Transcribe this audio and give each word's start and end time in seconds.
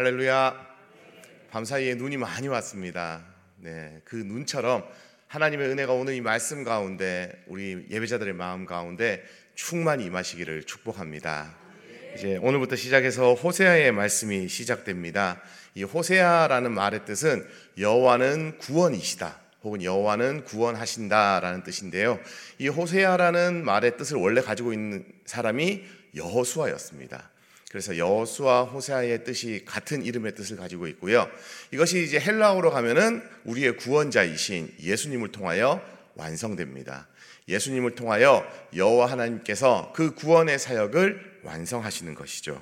할렐루야. 0.00 0.54
밤 1.50 1.66
사이에 1.66 1.94
눈이 1.94 2.16
많이 2.16 2.48
왔습니다. 2.48 3.22
네, 3.58 4.00
그 4.06 4.16
눈처럼 4.16 4.82
하나님의 5.26 5.68
은혜가 5.68 5.92
오늘 5.92 6.14
이 6.14 6.22
말씀 6.22 6.64
가운데 6.64 7.30
우리 7.46 7.84
예배자들의 7.90 8.32
마음 8.32 8.64
가운데 8.64 9.22
충만히 9.54 10.06
임하시기를 10.06 10.64
축복합니다. 10.64 11.54
이제 12.16 12.38
오늘부터 12.38 12.76
시작해서 12.76 13.34
호세아의 13.34 13.92
말씀이 13.92 14.48
시작됩니다. 14.48 15.42
이 15.74 15.82
호세아라는 15.82 16.72
말의 16.72 17.04
뜻은 17.04 17.46
여호와는 17.76 18.56
구원이시다. 18.56 19.38
혹은 19.64 19.82
여호와는 19.82 20.44
구원하신다라는 20.44 21.62
뜻인데요. 21.62 22.18
이 22.56 22.68
호세아라는 22.68 23.66
말의 23.66 23.98
뜻을 23.98 24.16
원래 24.16 24.40
가지고 24.40 24.72
있는 24.72 25.04
사람이 25.26 25.84
여호수아였습니다. 26.16 27.29
그래서 27.70 27.96
여호수아 27.96 28.64
호세아의 28.64 29.22
뜻이 29.22 29.62
같은 29.64 30.04
이름의 30.04 30.34
뜻을 30.34 30.56
가지고 30.56 30.88
있고요. 30.88 31.30
이것이 31.70 32.02
이제 32.02 32.18
헬라어로 32.18 32.72
가면은 32.72 33.22
우리의 33.44 33.76
구원자이신 33.76 34.74
예수님을 34.82 35.30
통하여 35.30 35.80
완성됩니다. 36.16 37.06
예수님을 37.46 37.94
통하여 37.94 38.44
여호와 38.74 39.06
하나님께서 39.12 39.92
그 39.94 40.16
구원의 40.16 40.58
사역을 40.58 41.42
완성하시는 41.44 42.12
것이죠. 42.16 42.60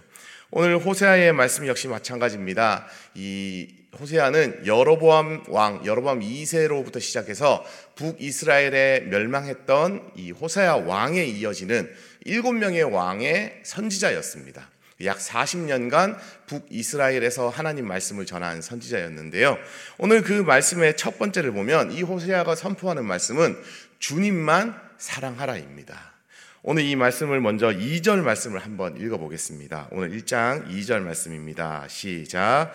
오늘 0.51 0.77
호세아의 0.77 1.33
말씀 1.33 1.67
역시 1.67 1.89
마찬가지입니다. 1.89 2.87
이 3.15 3.67
호세아는 3.99 4.67
여로보암 4.67 5.45
왕, 5.49 5.87
여로보암 5.87 6.21
2세로부터 6.21 7.01
시작해서 7.01 7.65
북이스라엘에 7.97 9.07
멸망했던 9.09 10.13
이 10.17 10.33
호세아 10.33 10.77
왕에 10.77 11.25
이어지는 11.25 11.91
일곱 12.27 12.53
명의 12.53 12.83
왕의 12.83 13.61
선지자였습니다. 13.65 14.69
약 15.05 15.19
40년간 15.19 16.17
북이스라엘에서 16.47 17.51
하나님 17.51 17.87
말씀을 17.87 18.27
전한 18.27 18.61
선지자였는데요. 18.61 19.57
오늘 19.99 20.23
그 20.23 20.33
말씀의 20.33 20.97
첫 20.97 21.19
번째를 21.19 21.53
보면 21.53 21.93
이 21.93 22.03
호세아가 22.03 22.55
선포하는 22.57 23.05
말씀은 23.05 23.57
주님만 24.01 24.75
사랑하라입니다. 24.99 26.15
오늘 26.63 26.83
이 26.83 26.97
말씀을 26.97 27.41
먼저 27.41 27.69
2절 27.69 28.23
말씀을 28.23 28.59
한번 28.59 28.97
읽어보겠습니다. 28.97 29.89
오늘 29.93 30.11
1장 30.11 30.69
2절 30.69 31.01
말씀입니다. 31.01 31.87
시작. 31.89 32.73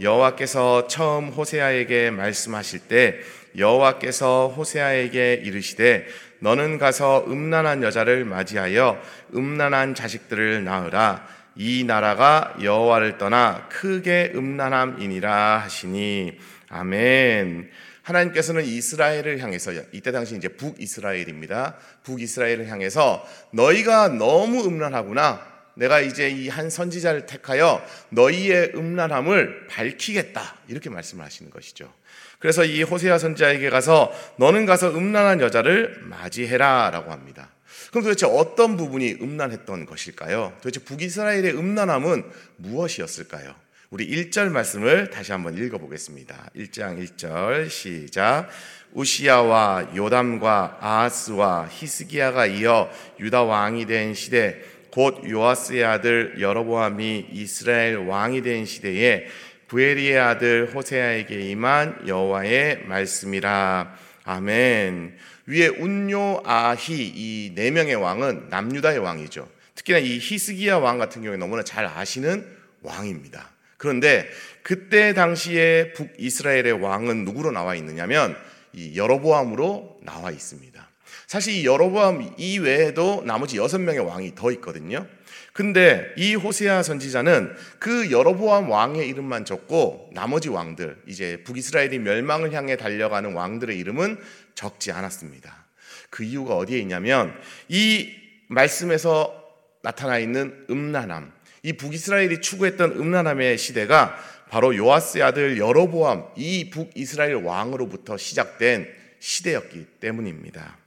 여호와께서 0.00 0.88
처음 0.88 1.28
호세아에게 1.28 2.10
말씀하실 2.10 2.80
때 2.80 3.18
여호와께서 3.56 4.54
호세아에게 4.56 5.42
이르시되 5.44 6.06
너는 6.40 6.78
가서 6.78 7.24
음란한 7.28 7.82
여자를 7.82 8.24
맞이하여 8.24 9.00
음란한 9.34 9.94
자식들을 9.94 10.64
낳으라 10.64 11.35
이 11.56 11.84
나라가 11.84 12.54
여호와를 12.62 13.18
떠나 13.18 13.66
크게 13.70 14.32
음란함이니라 14.34 15.58
하시니 15.62 16.38
아멘. 16.68 17.70
하나님께서는 18.02 18.64
이스라엘을 18.64 19.40
향해서 19.40 19.72
이때 19.92 20.12
당시 20.12 20.36
이제 20.36 20.48
북이스라엘입니다. 20.48 21.76
북이스라엘을 22.04 22.68
향해서 22.68 23.26
너희가 23.52 24.08
너무 24.08 24.64
음란하구나. 24.64 25.56
내가 25.74 26.00
이제 26.00 26.30
이 26.30 26.48
한 26.48 26.70
선지자를 26.70 27.26
택하여 27.26 27.84
너희의 28.10 28.72
음란함을 28.74 29.66
밝히겠다. 29.68 30.56
이렇게 30.68 30.88
말씀을 30.88 31.24
하시는 31.24 31.50
것이죠. 31.50 31.92
그래서 32.38 32.64
이 32.64 32.82
호세아 32.82 33.18
선지자에게 33.18 33.70
가서 33.70 34.12
너는 34.36 34.66
가서 34.66 34.90
음란한 34.90 35.40
여자를 35.40 36.00
맞이해라라고 36.02 37.10
합니다. 37.10 37.50
그럼 37.90 38.04
도대체 38.04 38.26
어떤 38.26 38.76
부분이 38.76 39.18
음란했던 39.20 39.86
것일까요? 39.86 40.52
도대체 40.62 40.84
북이스라엘의 40.84 41.56
음란함은 41.56 42.24
무엇이었을까요? 42.56 43.54
우리 43.90 44.08
1절 44.08 44.50
말씀을 44.50 45.10
다시 45.10 45.32
한번 45.32 45.56
읽어보겠습니다. 45.56 46.50
1장 46.56 47.02
1절 47.02 47.70
시작. 47.70 48.48
우시야와 48.92 49.92
요담과 49.94 50.78
아하스와 50.80 51.68
히스기야가 51.70 52.46
이어 52.46 52.90
유다 53.20 53.44
왕이 53.44 53.86
된 53.86 54.14
시대 54.14 54.60
곧 54.90 55.28
요아스의 55.28 55.84
아들 55.84 56.40
여로보암이 56.40 57.28
이스라엘 57.30 57.98
왕이 57.98 58.42
된 58.42 58.64
시대에 58.64 59.26
부에리의 59.68 60.18
아들 60.18 60.74
호세아에게 60.74 61.50
임한 61.50 62.08
여호와의 62.08 62.84
말씀이라. 62.86 63.94
아멘. 64.24 65.16
위에 65.46 65.68
운요 65.68 66.42
아히 66.44 67.12
이 67.14 67.52
네 67.54 67.70
명의 67.70 67.94
왕은 67.94 68.48
남유다의 68.50 68.98
왕이죠. 68.98 69.48
특히나 69.74 69.98
이 69.98 70.18
히스기야 70.18 70.78
왕 70.78 70.98
같은 70.98 71.22
경우에 71.22 71.36
너무나 71.36 71.62
잘 71.62 71.86
아시는 71.86 72.46
왕입니다. 72.82 73.50
그런데 73.76 74.28
그때 74.62 75.12
당시에 75.14 75.92
북이스라엘의 75.92 76.72
왕은 76.72 77.24
누구로 77.24 77.52
나와 77.52 77.74
있느냐면 77.76 78.36
이 78.72 78.96
여로보암으로 78.96 80.00
나와 80.02 80.30
있습니다. 80.30 80.88
사실 81.26 81.54
이 81.54 81.66
여로보암 81.66 82.34
이외에도 82.38 83.22
나머지 83.26 83.56
여섯 83.56 83.78
명의 83.78 84.00
왕이 84.00 84.34
더 84.34 84.50
있거든요. 84.52 85.06
근데 85.52 86.12
이 86.16 86.34
호세아 86.34 86.82
선지자는 86.82 87.54
그 87.78 88.10
여로보암 88.10 88.68
왕의 88.70 89.08
이름만 89.08 89.44
적고 89.44 90.10
나머지 90.12 90.48
왕들 90.50 90.98
이제 91.06 91.42
북이스라엘이 91.44 91.98
멸망을 92.00 92.52
향해 92.52 92.76
달려가는 92.76 93.32
왕들의 93.32 93.78
이름은 93.78 94.18
적지 94.56 94.90
않았습니다. 94.90 95.66
그 96.10 96.24
이유가 96.24 96.56
어디에 96.56 96.80
있냐면 96.80 97.32
이 97.68 98.12
말씀에서 98.48 99.44
나타나 99.82 100.18
있는 100.18 100.66
음란함, 100.68 101.32
이 101.62 101.74
북이스라엘이 101.74 102.40
추구했던 102.40 102.92
음란함의 102.92 103.58
시대가 103.58 104.18
바로 104.50 104.76
요아스의 104.76 105.22
아들 105.22 105.58
여로보암 105.58 106.24
이 106.36 106.70
북이스라엘 106.70 107.34
왕으로부터 107.34 108.16
시작된 108.16 108.88
시대였기 109.20 109.86
때문입니다. 110.00 110.78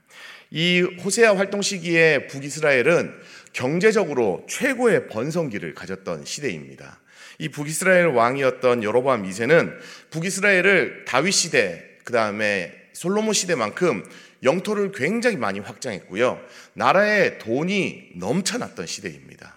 이 0.50 0.80
호세아 0.80 1.36
활동 1.36 1.62
시기에 1.62 2.26
북이스라엘은 2.26 3.14
경제적으로 3.52 4.44
최고의 4.48 5.08
번성기를 5.08 5.74
가졌던 5.74 6.24
시대입니다. 6.24 6.98
이 7.38 7.48
북이스라엘 7.48 8.06
왕이었던 8.06 8.82
여로보암 8.82 9.22
2세는 9.24 9.78
북이스라엘을 10.10 11.04
다윗 11.06 11.32
시대, 11.32 11.84
그 12.04 12.12
다음에 12.12 12.79
솔로몬 13.00 13.32
시대만큼 13.32 14.04
영토를 14.42 14.92
굉장히 14.92 15.38
많이 15.38 15.58
확장했고요. 15.58 16.38
나라에 16.74 17.38
돈이 17.38 18.10
넘쳐났던 18.16 18.86
시대입니다. 18.86 19.54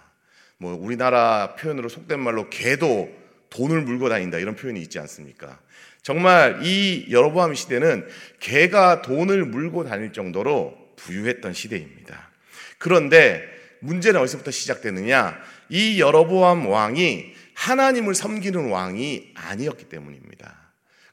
뭐 0.56 0.72
우리나라 0.74 1.54
표현으로 1.54 1.90
속된 1.90 2.20
말로 2.20 2.48
개도 2.48 3.14
돈을 3.50 3.82
물고 3.82 4.08
다닌다 4.08 4.38
이런 4.38 4.56
표현이 4.56 4.80
있지 4.80 4.98
않습니까? 4.98 5.60
정말 6.00 6.60
이 6.62 7.04
여로보암 7.10 7.54
시대는 7.54 8.08
개가 8.40 9.02
돈을 9.02 9.44
물고 9.44 9.84
다닐 9.84 10.14
정도로 10.14 10.78
부유했던 10.96 11.52
시대입니다. 11.52 12.30
그런데 12.78 13.44
문제는 13.80 14.22
어디서부터 14.22 14.52
시작되느냐? 14.52 15.38
이 15.68 16.00
여로보암 16.00 16.66
왕이 16.66 17.34
하나님을 17.52 18.14
섬기는 18.14 18.70
왕이 18.70 19.32
아니었기 19.34 19.90
때문입니다. 19.90 20.64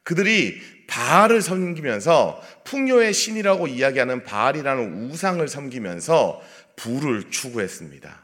그들이 0.03 0.59
바알을 0.91 1.41
섬기면서 1.41 2.43
풍요의 2.65 3.13
신이라고 3.13 3.67
이야기하는 3.67 4.23
바알이라는 4.23 5.09
우상을 5.09 5.47
섬기면서 5.47 6.41
부를 6.75 7.31
추구했습니다. 7.31 8.19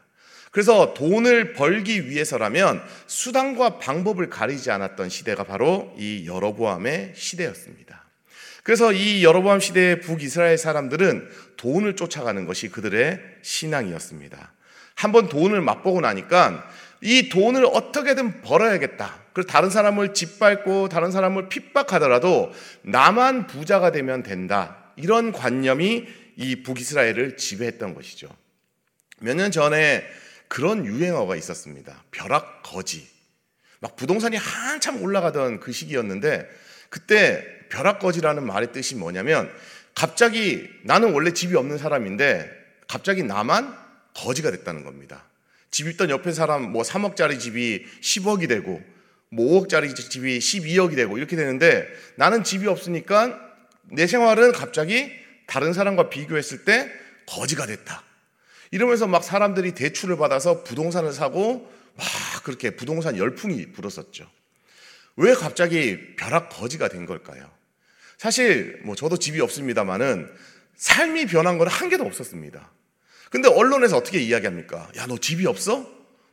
그래서 0.50 0.92
돈을 0.92 1.54
벌기 1.54 2.10
위해서라면 2.10 2.82
수단과 3.06 3.78
방법을 3.78 4.28
가리지 4.28 4.70
않았던 4.70 5.08
시대가 5.08 5.44
바로 5.44 5.94
이 5.96 6.26
여로보암의 6.26 7.12
시대였습니다. 7.14 8.04
그래서 8.62 8.92
이 8.92 9.24
여로보암 9.24 9.60
시대의 9.60 10.00
북이스라엘 10.00 10.58
사람들은 10.58 11.26
돈을 11.56 11.96
쫓아가는 11.96 12.44
것이 12.44 12.68
그들의 12.68 13.18
신앙이었습니다. 13.40 14.52
한번 14.94 15.28
돈을 15.28 15.62
맛보고 15.62 16.02
나니까 16.02 16.68
이 17.00 17.28
돈을 17.28 17.64
어떻게든 17.66 18.42
벌어야겠다. 18.42 19.18
그래서 19.32 19.48
다른 19.48 19.70
사람을 19.70 20.14
짓밟고 20.14 20.88
다른 20.88 21.10
사람을 21.10 21.48
핍박하더라도 21.48 22.52
나만 22.82 23.46
부자가 23.46 23.92
되면 23.92 24.22
된다. 24.22 24.92
이런 24.96 25.32
관념이 25.32 26.06
이 26.36 26.62
북이스라엘을 26.62 27.36
지배했던 27.36 27.94
것이죠. 27.94 28.28
몇 29.20 29.34
년 29.36 29.50
전에 29.50 30.04
그런 30.48 30.86
유행어가 30.86 31.36
있었습니다. 31.36 32.02
벼락 32.10 32.62
거지. 32.62 33.06
막 33.80 33.94
부동산이 33.96 34.36
한참 34.36 35.02
올라가던 35.02 35.60
그 35.60 35.72
시기였는데 35.72 36.48
그때 36.88 37.44
벼락 37.68 37.98
거지라는 38.00 38.44
말의 38.46 38.72
뜻이 38.72 38.96
뭐냐면 38.96 39.52
갑자기 39.94 40.68
나는 40.84 41.12
원래 41.12 41.32
집이 41.32 41.54
없는 41.54 41.78
사람인데 41.78 42.50
갑자기 42.88 43.22
나만 43.22 43.76
거지가 44.14 44.50
됐다는 44.50 44.84
겁니다. 44.84 45.27
집 45.70 45.88
있던 45.88 46.10
옆에 46.10 46.32
사람 46.32 46.72
뭐 46.72 46.82
3억짜리 46.82 47.38
집이 47.38 47.84
10억이 48.00 48.48
되고 48.48 48.82
뭐 49.30 49.60
5억짜리 49.60 49.94
집이 49.94 50.38
12억이 50.38 50.96
되고 50.96 51.18
이렇게 51.18 51.36
되는데 51.36 51.86
나는 52.16 52.44
집이 52.44 52.66
없으니까 52.66 53.38
내 53.90 54.06
생활은 54.06 54.52
갑자기 54.52 55.12
다른 55.46 55.72
사람과 55.72 56.10
비교했을 56.10 56.64
때 56.64 56.90
거지가 57.26 57.66
됐다. 57.66 58.02
이러면서 58.70 59.06
막 59.06 59.24
사람들이 59.24 59.72
대출을 59.72 60.16
받아서 60.16 60.62
부동산을 60.62 61.12
사고 61.12 61.70
막 61.94 62.06
그렇게 62.44 62.70
부동산 62.70 63.16
열풍이 63.16 63.72
불었었죠. 63.72 64.30
왜 65.16 65.34
갑자기 65.34 66.14
벼락 66.16 66.50
거지가 66.50 66.88
된 66.88 67.06
걸까요? 67.06 67.50
사실 68.18 68.80
뭐 68.84 68.94
저도 68.94 69.16
집이 69.18 69.40
없습니다만은 69.40 70.30
삶이 70.76 71.26
변한 71.26 71.58
건 71.58 71.68
한 71.68 71.88
개도 71.88 72.04
없었습니다. 72.04 72.70
근데 73.30 73.48
언론에서 73.48 73.96
어떻게 73.96 74.20
이야기합니까? 74.20 74.88
야, 74.96 75.06
너 75.06 75.18
집이 75.18 75.46
없어? 75.46 75.86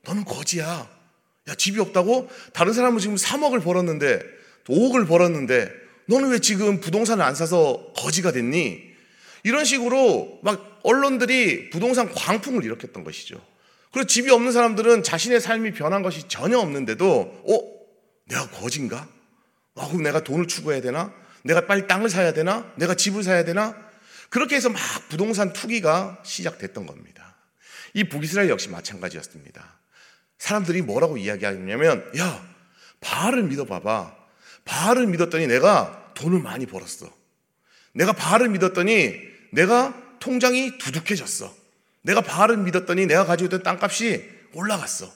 너는 0.06 0.24
거지야. 0.26 0.90
야, 1.48 1.56
집이 1.56 1.80
없다고? 1.80 2.30
다른 2.54 2.74
사람은 2.74 3.00
지금 3.00 3.16
3억을 3.16 3.64
벌었는데, 3.64 4.20
5억을 4.68 5.08
벌었는데, 5.08 5.72
너는 6.08 6.30
왜 6.30 6.40
지금 6.40 6.80
부동산을 6.80 7.24
안 7.24 7.36
사서 7.36 7.94
거지가 7.96 8.32
됐니? 8.32 8.82
이런 9.44 9.66
식으로 9.66 10.40
막 10.44 10.80
언론들이 10.84 11.70
부동산 11.70 12.12
광풍을 12.12 12.64
일으켰던 12.64 13.04
것이죠. 13.04 13.40
그리고 13.92 14.08
집이 14.08 14.32
없는 14.32 14.52
사람들은 14.52 15.04
자신의 15.04 15.40
삶이 15.40 15.74
변한 15.74 16.02
것이 16.02 16.28
전혀 16.28 16.58
없는데도, 16.60 17.44
어? 17.48 17.76
내가 18.28 18.48
거진가? 18.50 19.08
아, 19.76 19.88
그럼 19.88 20.04
내가 20.04 20.24
돈을 20.24 20.48
추구해야 20.48 20.82
되나? 20.82 21.14
내가 21.44 21.66
빨리 21.68 21.88
땅을 21.88 22.10
사야 22.10 22.34
되나? 22.34 22.72
내가 22.76 22.96
집을 22.96 23.24
사야 23.24 23.44
되나? 23.44 23.76
그렇게 24.30 24.56
해서 24.56 24.70
막 24.70 24.80
부동산 25.10 25.54
투기가 25.54 26.22
시작됐던 26.24 26.86
겁니다. 26.86 27.36
이 27.94 28.04
북이스라엘 28.04 28.50
역시 28.50 28.70
마찬가지였습니다. 28.70 29.80
사람들이 30.38 30.82
뭐라고 30.82 31.18
이야기하냐면, 31.18 32.12
야, 32.18 32.56
바알을 33.00 33.44
믿어봐봐. 33.44 34.16
바알을 34.66 35.08
믿었더니 35.08 35.48
내가 35.48 36.12
돈을 36.16 36.40
많이 36.40 36.66
벌었어. 36.66 37.10
내가 37.94 38.14
바알을 38.14 38.50
믿었더니 38.50 39.16
내가 39.52 39.94
통장이 40.20 40.78
두둑해졌어. 40.78 41.54
내가 42.02 42.22
바알을 42.22 42.58
믿었더니 42.58 43.06
내가 43.06 43.26
가지고 43.26 43.48
있던 43.48 43.64
땅값이 43.64 44.30
올라갔어. 44.54 45.12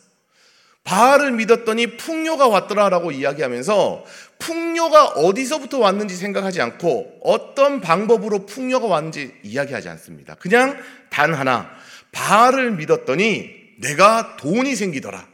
바알을 0.83 1.33
믿었더니 1.33 1.97
풍요가 1.97 2.47
왔더라라고 2.47 3.11
이야기하면서 3.11 4.05
풍요가 4.39 5.05
어디서부터 5.05 5.79
왔는지 5.79 6.15
생각하지 6.15 6.61
않고 6.61 7.19
어떤 7.23 7.81
방법으로 7.81 8.45
풍요가 8.45 8.87
왔는지 8.87 9.35
이야기하지 9.43 9.89
않습니다. 9.89 10.35
그냥 10.35 10.77
단 11.09 11.33
하나 11.33 11.69
바알을 12.11 12.71
믿었더니 12.71 13.49
내가 13.81 14.37
돈이 14.37 14.75
생기더라. 14.75 15.27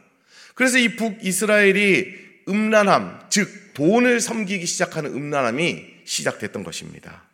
그래서 0.56 0.78
이 0.78 0.96
북이스라엘이 0.96 2.26
음란함, 2.48 3.28
즉 3.30 3.74
돈을 3.74 4.20
섬기기 4.22 4.66
시작하는 4.66 5.14
음란함이 5.14 5.86
시작됐던 6.06 6.64
것입니다. 6.64 7.25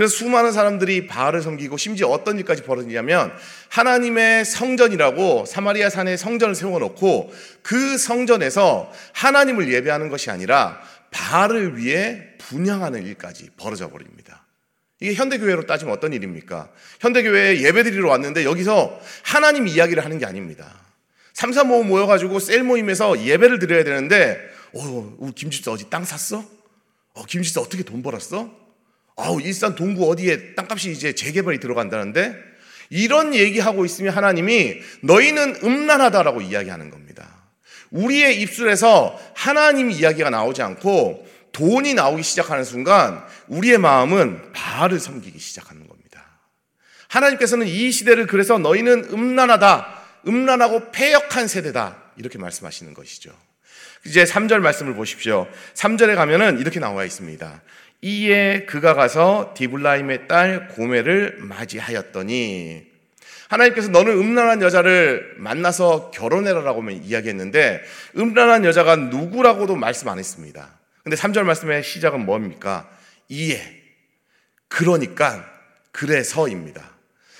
그래서 0.00 0.16
수많은 0.16 0.50
사람들이 0.52 1.06
바알을 1.06 1.42
섬기고 1.42 1.76
심지어 1.76 2.08
어떤 2.08 2.38
일까지 2.38 2.62
벌어지냐면 2.62 3.34
하나님의 3.68 4.46
성전이라고 4.46 5.44
사마리아 5.44 5.90
산에 5.90 6.16
성전을 6.16 6.54
세워놓고 6.54 7.30
그 7.60 7.98
성전에서 7.98 8.90
하나님을 9.12 9.70
예배하는 9.70 10.08
것이 10.08 10.30
아니라 10.30 10.80
바알을 11.10 11.76
위해 11.76 12.28
분양하는 12.38 13.04
일까지 13.04 13.50
벌어져 13.58 13.90
버립니다. 13.90 14.46
이게 15.00 15.12
현대교회로 15.12 15.66
따지면 15.66 15.94
어떤 15.94 16.14
일입니까? 16.14 16.70
현대교회에 17.00 17.60
예배 17.60 17.82
드리러 17.82 18.08
왔는데 18.08 18.46
여기서 18.46 18.98
하나님 19.22 19.68
이야기를 19.68 20.02
하는 20.02 20.16
게 20.16 20.24
아닙니다. 20.24 20.80
삼삼오오 21.34 21.82
모여가지고 21.84 22.38
셀 22.38 22.62
모임에서 22.62 23.22
예배를 23.22 23.58
드려야 23.58 23.84
되는데, 23.84 24.40
어, 24.72 25.16
우리 25.18 25.32
김집사 25.32 25.70
어디 25.70 25.90
땅 25.90 26.06
샀어? 26.06 26.42
어, 27.12 27.24
김집사 27.26 27.60
어떻게 27.60 27.82
돈 27.82 28.02
벌었어? 28.02 28.69
아우, 29.20 29.40
일산 29.40 29.74
동구 29.74 30.10
어디에 30.10 30.54
땅값이 30.54 30.90
이제 30.90 31.12
재개발이 31.12 31.60
들어간다는데 31.60 32.34
이런 32.90 33.34
얘기하고 33.34 33.84
있으면 33.84 34.14
하나님이 34.14 34.80
너희는 35.02 35.60
음란하다라고 35.62 36.40
이야기하는 36.40 36.90
겁니다. 36.90 37.28
우리의 37.90 38.40
입술에서 38.40 39.18
하나님 39.34 39.90
이야기가 39.90 40.30
나오지 40.30 40.62
않고 40.62 41.26
돈이 41.52 41.94
나오기 41.94 42.22
시작하는 42.22 42.64
순간 42.64 43.24
우리의 43.48 43.78
마음은 43.78 44.52
바알을 44.52 45.00
섬기기 45.00 45.38
시작하는 45.38 45.86
겁니다. 45.86 46.00
하나님께서는 47.08 47.66
이 47.66 47.90
시대를 47.90 48.26
그래서 48.26 48.58
너희는 48.58 49.08
음란하다, 49.10 50.02
음란하고 50.26 50.92
폐역한 50.92 51.48
세대다 51.48 52.12
이렇게 52.16 52.38
말씀하시는 52.38 52.94
것이죠. 52.94 53.32
이제 54.06 54.24
3절 54.24 54.60
말씀을 54.60 54.94
보십시오. 54.94 55.46
3절에 55.74 56.14
가면은 56.14 56.58
이렇게 56.58 56.80
나와 56.80 57.04
있습니다. 57.04 57.62
이에 58.02 58.64
그가 58.64 58.94
가서 58.94 59.54
디블라임의 59.56 60.28
딸 60.28 60.68
고메를 60.68 61.38
맞이하였더니 61.40 62.88
하나님께서 63.48 63.88
너는 63.88 64.12
음란한 64.12 64.62
여자를 64.62 65.34
만나서 65.36 66.10
결혼해라라고 66.12 66.88
이야기했는데 66.90 67.82
음란한 68.16 68.64
여자가 68.64 68.96
누구라고도 68.96 69.76
말씀 69.76 70.08
안 70.08 70.18
했습니다. 70.18 70.78
근데 71.02 71.16
3절 71.16 71.42
말씀의 71.42 71.82
시작은 71.82 72.24
뭡니까? 72.24 72.88
이에 73.28 73.60
그러니까 74.68 75.44
그래서입니다. 75.92 76.90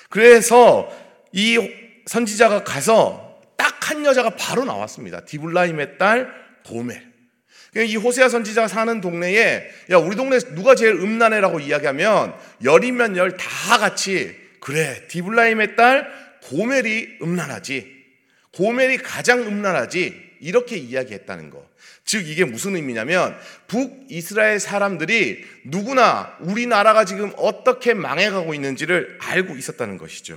그래서 0.08 0.90
이 1.32 1.58
선지자가 2.06 2.64
가서 2.64 3.40
딱 3.56 3.80
한 3.90 4.06
여자가 4.06 4.30
바로 4.30 4.64
나왔습니다. 4.64 5.24
디블라임의 5.24 5.98
딸 5.98 6.32
고멜. 6.64 7.09
이 7.76 7.96
호세아 7.96 8.28
선지자가 8.28 8.68
사는 8.68 9.00
동네에 9.00 9.70
야 9.90 9.96
우리 9.96 10.16
동네 10.16 10.38
누가 10.54 10.74
제일 10.74 10.94
음란해라고 10.94 11.60
이야기하면 11.60 12.34
열이면 12.64 13.16
열 13.16 13.36
다 13.36 13.78
같이 13.78 14.34
그래 14.60 15.06
디블라임의 15.08 15.76
딸 15.76 16.10
고멜이 16.44 17.18
음란하지 17.22 18.00
고멜이 18.54 18.98
가장 18.98 19.40
음란하지 19.42 20.30
이렇게 20.40 20.76
이야기했다는 20.76 21.50
거. 21.50 21.68
즉 22.04 22.26
이게 22.26 22.44
무슨 22.44 22.74
의미냐면 22.74 23.36
북이스라엘 23.68 24.58
사람들이 24.58 25.44
누구나 25.64 26.36
우리나라가 26.40 27.04
지금 27.04 27.32
어떻게 27.36 27.94
망해가고 27.94 28.52
있는지를 28.54 29.18
알고 29.20 29.56
있었다는 29.56 29.96
것이죠. 29.98 30.36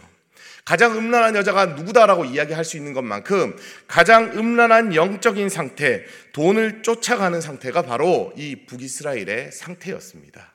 가장 0.66 0.98
음란한 0.98 1.36
여자가 1.36 1.68
누구다라고 1.68 2.26
이야기할 2.26 2.64
수 2.64 2.78
있는 2.78 2.94
것만큼 2.94 3.56
가장 3.88 4.32
음란한 4.38 4.96
영적인 4.96 5.50
상태, 5.50 6.04
돈을 6.32 6.84
쫓아가는 6.84 7.40
상태가 7.42 7.82
바로 7.82 8.34
이 8.38 8.66
북이스라엘의 8.66 9.52
상태였습니다. 9.52 10.54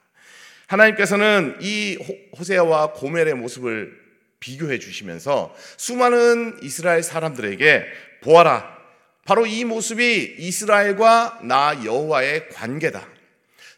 하나님께서는 0.67 1.57
이 1.61 1.99
호세아와 2.39 2.93
고멜의 2.93 3.35
모습을 3.35 3.99
비교해 4.41 4.79
주시면서 4.79 5.55
수많은 5.77 6.59
이스라엘 6.63 7.03
사람들에게 7.03 7.85
보아라. 8.23 8.79
바로 9.25 9.47
이 9.47 9.65
모습이 9.65 10.37
이스라엘과 10.39 11.41
나 11.43 11.85
여호와의 11.85 12.49
관계다. 12.51 13.07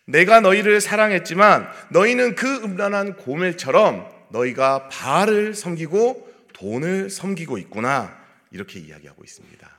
내가 0.05 0.41
너희를 0.41 0.81
사랑했지만 0.81 1.69
너희는 1.91 2.35
그 2.35 2.57
음란한 2.63 3.17
고멜처럼 3.17 4.10
너희가 4.31 4.89
바알을 4.89 5.55
섬기고 5.55 6.29
돈을 6.53 7.11
섬기고 7.11 7.59
있구나. 7.59 8.19
이렇게 8.51 8.81
이야기하고 8.81 9.23
있습니다. 9.25 9.71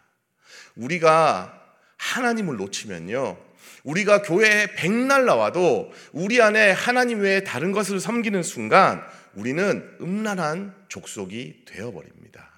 우리가 0.76 1.62
하나님을 1.98 2.58
놓치면요. 2.58 3.38
우리가 3.84 4.22
교회에 4.22 4.76
백날 4.76 5.26
나와도 5.26 5.92
우리 6.12 6.42
안에 6.42 6.72
하나님 6.72 7.22
외에 7.22 7.44
다른 7.44 7.72
것을 7.72 8.00
섬기는 8.00 8.42
순간 8.44 9.04
우리는 9.34 9.98
음란한 10.02 10.76
족속이 10.88 11.66
되어버립니다. 11.66 12.50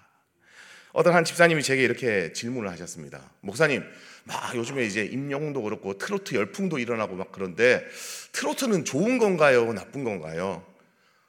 어떤 0.92 1.16
한 1.16 1.24
집사님이 1.26 1.64
제게 1.64 1.84
이렇게 1.84 2.34
질문을 2.34 2.70
하셨습니다. 2.72 3.32
목사님, 3.42 3.84
막 4.26 4.56
요즘에 4.56 4.86
이제 4.86 5.04
임영웅도 5.04 5.64
그렇고 5.64 5.98
트로트 5.98 6.36
열풍도 6.36 6.78
일어나고 6.78 7.16
막 7.16 7.32
그런데 7.32 7.84
트로트는 8.32 8.86
좋은 8.86 9.18
건가요? 9.18 9.74
나쁜 9.74 10.04
건가요? 10.04 10.64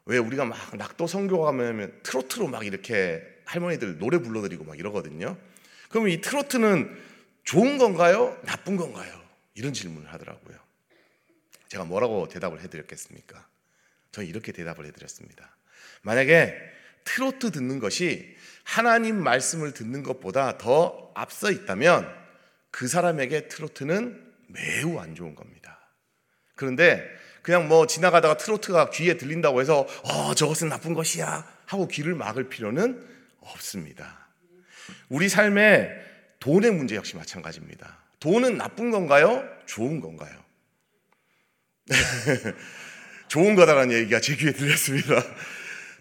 왜 0.07 0.19
우리가 0.19 0.45
막 0.45 0.77
낙도 0.77 1.07
성교 1.07 1.41
가면 1.41 2.01
트로트로 2.03 2.49
막 2.49 2.67
이렇게 2.67 3.23
할머니들 3.47 3.99
노래 3.99 4.19
불러드리고 4.19 4.65
막 4.65 4.79
이러거든요. 4.79 5.37
그럼 5.89 6.09
이 6.09 6.21
트로트는 6.21 7.03
좋은 7.45 7.79
건가요? 7.79 8.39
나쁜 8.45 8.77
건가요? 8.77 9.23
이런 9.55 9.73
질문을 9.73 10.13
하더라고요. 10.13 10.57
제가 11.69 11.85
뭐라고 11.85 12.29
대답을 12.29 12.61
해드렸겠습니까? 12.63 13.47
저는 14.13 14.29
이렇게 14.29 14.53
대답을 14.53 14.87
해드렸습니다. 14.87 15.57
만약에 16.03 16.55
트로트 17.05 17.51
듣는 17.51 17.79
것이 17.79 18.37
하나님 18.63 19.23
말씀을 19.23 19.73
듣는 19.73 20.03
것보다 20.03 20.59
더 20.59 21.13
앞서 21.15 21.51
있다면 21.51 22.11
그 22.71 22.89
사람에게 22.89 23.49
트로트는 23.49 24.33
매우 24.49 24.99
안 24.99 25.15
좋은 25.15 25.35
겁니다. 25.35 25.79
그런데 26.55 27.05
그냥 27.45 27.69
뭐 27.69 27.87
지나가다가 27.87 28.39
트로트가 28.39 28.89
귀에 28.89 29.19
들린다고 29.19 29.61
해서 29.61 29.87
어 30.03 30.35
저것은 30.35 30.71
나쁜 30.71 30.95
것이야 30.95 31.47
하고 31.67 31.87
귀를 31.89 32.15
막을 32.15 32.49
필요는 32.49 33.07
없습니다. 33.41 34.27
우리 35.11 35.29
삶에 35.29 35.91
돈의 36.41 36.71
문제 36.71 36.97
역시 36.97 37.17
마찬가지입니다. 37.17 37.99
돈은 38.19 38.57
나쁜 38.57 38.91
건가요? 38.91 39.45
좋은 39.67 40.01
건가요? 40.01 40.33
좋은 43.29 43.55
거다라는 43.55 43.95
얘기가 43.95 44.21
제 44.21 44.37
귀에 44.37 44.53
들렸습니다. 44.53 45.23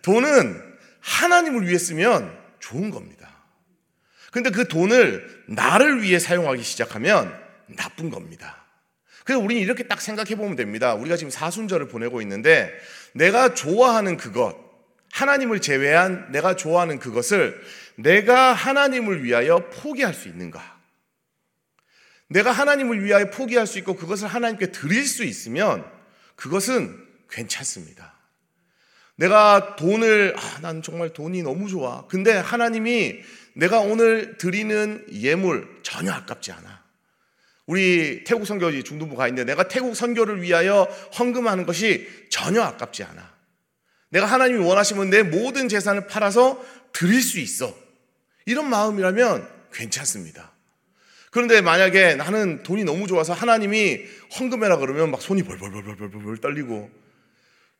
돈은 0.01 0.77
하나님을 1.01 1.67
위해 1.67 1.77
쓰면 1.77 2.39
좋은 2.59 2.89
겁니다. 2.89 3.43
근데 4.31 4.49
그 4.49 4.69
돈을 4.69 5.43
나를 5.49 6.03
위해 6.03 6.19
사용하기 6.19 6.63
시작하면 6.63 7.37
나쁜 7.67 8.09
겁니다. 8.09 8.62
그래서 9.23 9.41
우리는 9.41 9.61
이렇게 9.61 9.83
딱 9.83 10.01
생각해 10.01 10.35
보면 10.35 10.55
됩니다. 10.55 10.93
우리가 10.95 11.15
지금 11.15 11.29
사순절을 11.29 11.87
보내고 11.87 12.21
있는데 12.21 12.73
내가 13.13 13.53
좋아하는 13.53 14.17
그것, 14.17 14.57
하나님을 15.11 15.61
제외한 15.61 16.31
내가 16.31 16.55
좋아하는 16.55 16.99
그것을 16.99 17.61
내가 17.95 18.53
하나님을 18.53 19.23
위하여 19.23 19.69
포기할 19.69 20.13
수 20.13 20.27
있는가? 20.27 20.73
내가 22.27 22.51
하나님을 22.51 23.03
위하여 23.03 23.29
포기할 23.29 23.67
수 23.67 23.77
있고 23.79 23.95
그것을 23.95 24.27
하나님께 24.27 24.71
드릴 24.71 25.05
수 25.05 25.23
있으면 25.23 25.85
그것은 26.35 26.99
괜찮습니다. 27.29 28.13
내가 29.15 29.75
돈을, 29.75 30.35
아, 30.35 30.59
난 30.61 30.81
정말 30.81 31.13
돈이 31.13 31.43
너무 31.43 31.69
좋아. 31.69 32.07
근데 32.07 32.33
하나님이 32.33 33.21
내가 33.53 33.79
오늘 33.79 34.37
드리는 34.37 35.05
예물 35.11 35.81
전혀 35.83 36.11
아깝지 36.11 36.51
않아. 36.51 36.82
우리 37.65 38.23
태국 38.25 38.45
선교지 38.45 38.83
중동부 38.83 39.15
가 39.15 39.27
있는데 39.27 39.51
내가 39.51 39.67
태국 39.67 39.95
선교를 39.95 40.41
위하여 40.41 40.83
헌금하는 41.17 41.65
것이 41.65 42.07
전혀 42.29 42.61
아깝지 42.61 43.03
않아. 43.03 43.33
내가 44.09 44.25
하나님이 44.25 44.63
원하시면 44.63 45.09
내 45.09 45.23
모든 45.23 45.69
재산을 45.69 46.07
팔아서 46.07 46.63
드릴 46.91 47.21
수 47.21 47.39
있어. 47.39 47.75
이런 48.45 48.69
마음이라면 48.69 49.47
괜찮습니다. 49.71 50.51
그런데 51.31 51.61
만약에 51.61 52.15
나는 52.15 52.61
돈이 52.61 52.83
너무 52.83 53.07
좋아서 53.07 53.33
하나님이 53.33 54.01
헌금해라 54.39 54.77
그러면 54.77 55.09
막 55.09 55.21
손이 55.21 55.41
벌벌벌벌벌벌 55.43 56.37
떨리고 56.37 56.91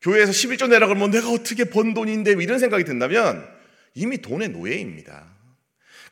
교회에서 0.02 0.32
11조 0.32 0.70
내라 0.70 0.88
그러면 0.88 1.12
내가 1.12 1.30
어떻게 1.30 1.66
번 1.66 1.94
돈인데 1.94 2.34
뭐 2.34 2.42
이런 2.42 2.58
생각이 2.58 2.84
든다면 2.84 3.48
이미 3.94 4.18
돈의 4.18 4.50
노예입니다. 4.50 5.28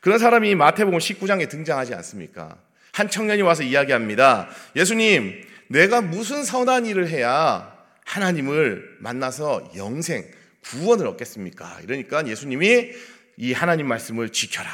그런 0.00 0.18
사람이 0.18 0.54
마태복음 0.54 0.98
19장에 0.98 1.48
등장하지 1.48 1.94
않습니까? 1.94 2.58
한 2.92 3.08
청년이 3.08 3.42
와서 3.42 3.62
이야기합니다. 3.62 4.48
예수님, 4.76 5.46
내가 5.68 6.00
무슨 6.02 6.44
선한 6.44 6.86
일을 6.86 7.08
해야 7.08 7.72
하나님을 8.04 8.98
만나서 9.00 9.72
영생, 9.76 10.24
구원을 10.64 11.06
얻겠습니까? 11.06 11.80
이러니까 11.82 12.26
예수님이 12.26 12.90
이 13.38 13.52
하나님 13.52 13.88
말씀을 13.88 14.28
지켜라. 14.30 14.70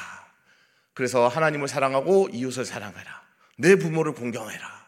그래서 0.95 1.29
하나님을 1.29 1.69
사랑하고 1.69 2.29
이웃을 2.33 2.65
사랑해라. 2.65 3.23
내 3.57 3.77
부모를 3.77 4.13
공경해라. 4.13 4.87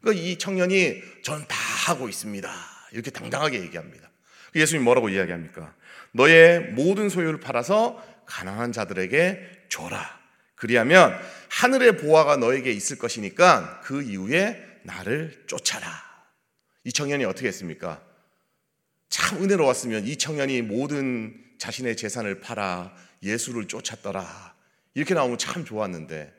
그러니까 0.00 0.24
이 0.24 0.38
청년이 0.38 1.02
전 1.22 1.46
다 1.46 1.56
하고 1.86 2.08
있습니다. 2.08 2.50
이렇게 2.92 3.10
당당하게 3.10 3.60
얘기합니다. 3.60 4.08
예수님 4.54 4.84
뭐라고 4.84 5.10
이야기합니까? 5.10 5.74
너의 6.12 6.60
모든 6.72 7.08
소유를 7.08 7.40
팔아서 7.40 8.02
가난한 8.26 8.72
자들에게 8.72 9.64
줘라. 9.68 10.19
그리하면 10.60 11.18
하늘의 11.48 11.96
보화가 11.96 12.36
너에게 12.36 12.70
있을 12.70 12.98
것이니까 12.98 13.80
그 13.82 14.02
이후에 14.02 14.62
나를 14.84 15.44
쫓아라. 15.46 15.90
이 16.84 16.92
청년이 16.92 17.24
어떻게 17.24 17.48
했습니까? 17.48 18.02
참 19.08 19.42
은혜로웠으면 19.42 20.06
이 20.06 20.16
청년이 20.16 20.62
모든 20.62 21.34
자신의 21.58 21.96
재산을 21.96 22.40
팔아 22.40 22.94
예수를 23.22 23.68
쫓았더라. 23.68 24.54
이렇게 24.94 25.14
나오면 25.14 25.38
참 25.38 25.64
좋았는데 25.64 26.32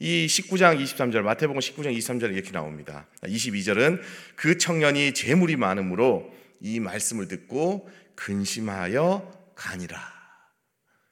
이 0.00 0.26
19장 0.26 0.82
23절 0.82 1.22
마태복음 1.22 1.60
19장 1.60 1.96
23절에 1.96 2.34
이렇게 2.34 2.50
나옵니다. 2.50 3.06
22절은 3.22 4.00
그 4.34 4.58
청년이 4.58 5.14
재물이 5.14 5.56
많으므로 5.56 6.32
이 6.60 6.80
말씀을 6.80 7.28
듣고 7.28 7.88
근심하여 8.16 9.52
가니라. 9.54 10.00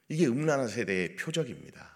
이게 0.09 0.27
음란한 0.27 0.67
세대의 0.67 1.15
표적입니다. 1.15 1.86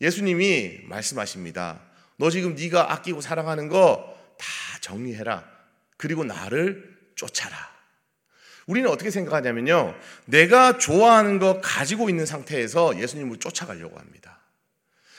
예수님이 0.00 0.80
말씀하십니다. 0.84 1.80
너 2.16 2.30
지금 2.30 2.54
네가 2.54 2.92
아끼고 2.92 3.20
사랑하는 3.20 3.68
거 3.68 4.14
다 4.36 4.46
정리해라. 4.80 5.44
그리고 5.96 6.24
나를 6.24 6.96
쫓아라. 7.14 7.56
우리는 8.66 8.88
어떻게 8.88 9.10
생각하냐면요. 9.10 9.94
내가 10.26 10.78
좋아하는 10.78 11.38
거 11.38 11.60
가지고 11.60 12.08
있는 12.08 12.24
상태에서 12.26 12.98
예수님을 12.98 13.38
쫓아가려고 13.38 13.98
합니다. 13.98 14.40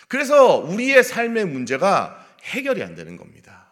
그래서 0.07 0.57
우리의 0.57 1.03
삶의 1.03 1.45
문제가 1.45 2.25
해결이 2.43 2.83
안 2.83 2.95
되는 2.95 3.17
겁니다. 3.17 3.65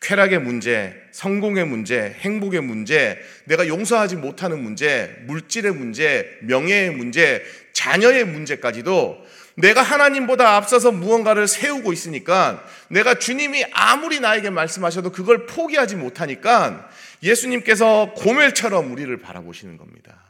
쾌락의 0.00 0.40
문제, 0.40 1.00
성공의 1.12 1.64
문제, 1.64 2.16
행복의 2.18 2.60
문제, 2.60 3.20
내가 3.44 3.68
용서하지 3.68 4.16
못하는 4.16 4.60
문제, 4.60 5.16
물질의 5.26 5.72
문제, 5.74 6.38
명예의 6.42 6.90
문제, 6.90 7.44
자녀의 7.72 8.24
문제까지도 8.24 9.24
내가 9.56 9.82
하나님보다 9.82 10.56
앞서서 10.56 10.92
무언가를 10.92 11.46
세우고 11.46 11.92
있으니까 11.92 12.64
내가 12.88 13.18
주님이 13.18 13.64
아무리 13.72 14.20
나에게 14.20 14.50
말씀하셔도 14.50 15.12
그걸 15.12 15.46
포기하지 15.46 15.96
못하니까 15.96 16.88
예수님께서 17.22 18.12
고멜처럼 18.16 18.92
우리를 18.92 19.14
바라보시는 19.18 19.76
겁니다. 19.76 20.22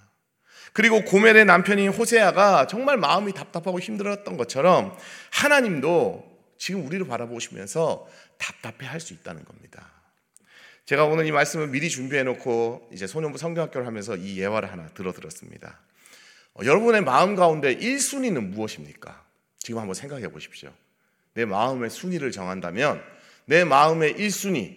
그리고 0.73 1.05
고멜의 1.05 1.45
남편인 1.45 1.91
호세아가 1.91 2.67
정말 2.67 2.97
마음이 2.97 3.33
답답하고 3.35 3.79
힘들었던 3.79 4.37
것처럼 4.37 4.97
하나님도 5.31 6.25
지금 6.59 6.87
우리를 6.87 7.07
바라보시면서 7.07 8.09
답답해 8.39 8.89
할 8.89 9.01
수 9.01 9.13
있다는 9.13 9.45
겁니다. 9.45 9.91
제가 10.87 11.05
오늘 11.05 11.27
이 11.27 11.33
말씀을 11.33 11.69
미리 11.69 11.89
준비해 11.89 12.23
놓고 12.23 12.89
이제 12.93 13.07
소년부 13.07 13.39
성경학교를 13.39 13.87
하면서 13.87 14.17
이 14.17 14.39
예화를 14.39 14.71
하나 14.71 14.89
들어 14.89 15.13
들었습니다. 15.13 15.79
어, 16.55 16.65
여러분의 16.65 17.03
마음 17.03 17.35
가운데 17.35 17.77
1순위는 17.77 18.49
무엇입니까? 18.49 19.25
지금 19.59 19.81
한번 19.81 19.95
생각해 19.95 20.29
보십시오. 20.29 20.73
내 21.35 21.45
마음의 21.45 21.91
순위를 21.91 22.31
정한다면 22.31 23.03
내 23.47 23.65
마음의 23.65 24.15
1순위 24.15 24.77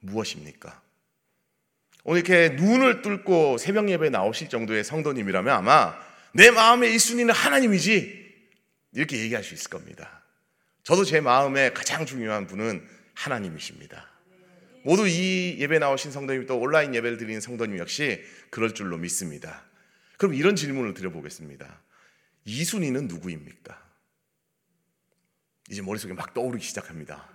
무엇입니까? 0.00 0.80
오늘 2.04 2.20
이렇게 2.20 2.54
눈을 2.56 3.02
뚫고 3.02 3.58
새벽 3.58 3.88
예배에 3.88 4.10
나오실 4.10 4.48
정도의 4.48 4.84
성도님이라면 4.84 5.54
아마 5.54 5.94
내 6.32 6.50
마음의 6.50 6.94
1순위는 6.94 7.32
하나님이지 7.32 8.22
이렇게 8.94 9.18
얘기할 9.18 9.44
수 9.44 9.54
있을 9.54 9.70
겁니다. 9.70 10.22
저도 10.82 11.04
제 11.04 11.20
마음에 11.20 11.72
가장 11.72 12.06
중요한 12.06 12.46
분은 12.46 12.86
하나님이십니다. 13.14 14.08
모두 14.84 15.06
이 15.06 15.56
예배 15.60 15.78
나오신 15.78 16.10
성도님 16.10 16.46
또 16.46 16.58
온라인 16.58 16.94
예배를 16.94 17.18
드리는 17.18 17.40
성도님 17.40 17.78
역시 17.78 18.24
그럴 18.50 18.74
줄로 18.74 18.96
믿습니다. 18.96 19.62
그럼 20.18 20.34
이런 20.34 20.56
질문을 20.56 20.94
드려보겠습니다. 20.94 21.82
이순이는 22.44 23.08
누구입니까? 23.08 23.80
이제 25.70 25.82
머릿속에 25.82 26.12
막 26.12 26.34
떠오르기 26.34 26.64
시작합니다. 26.64 27.28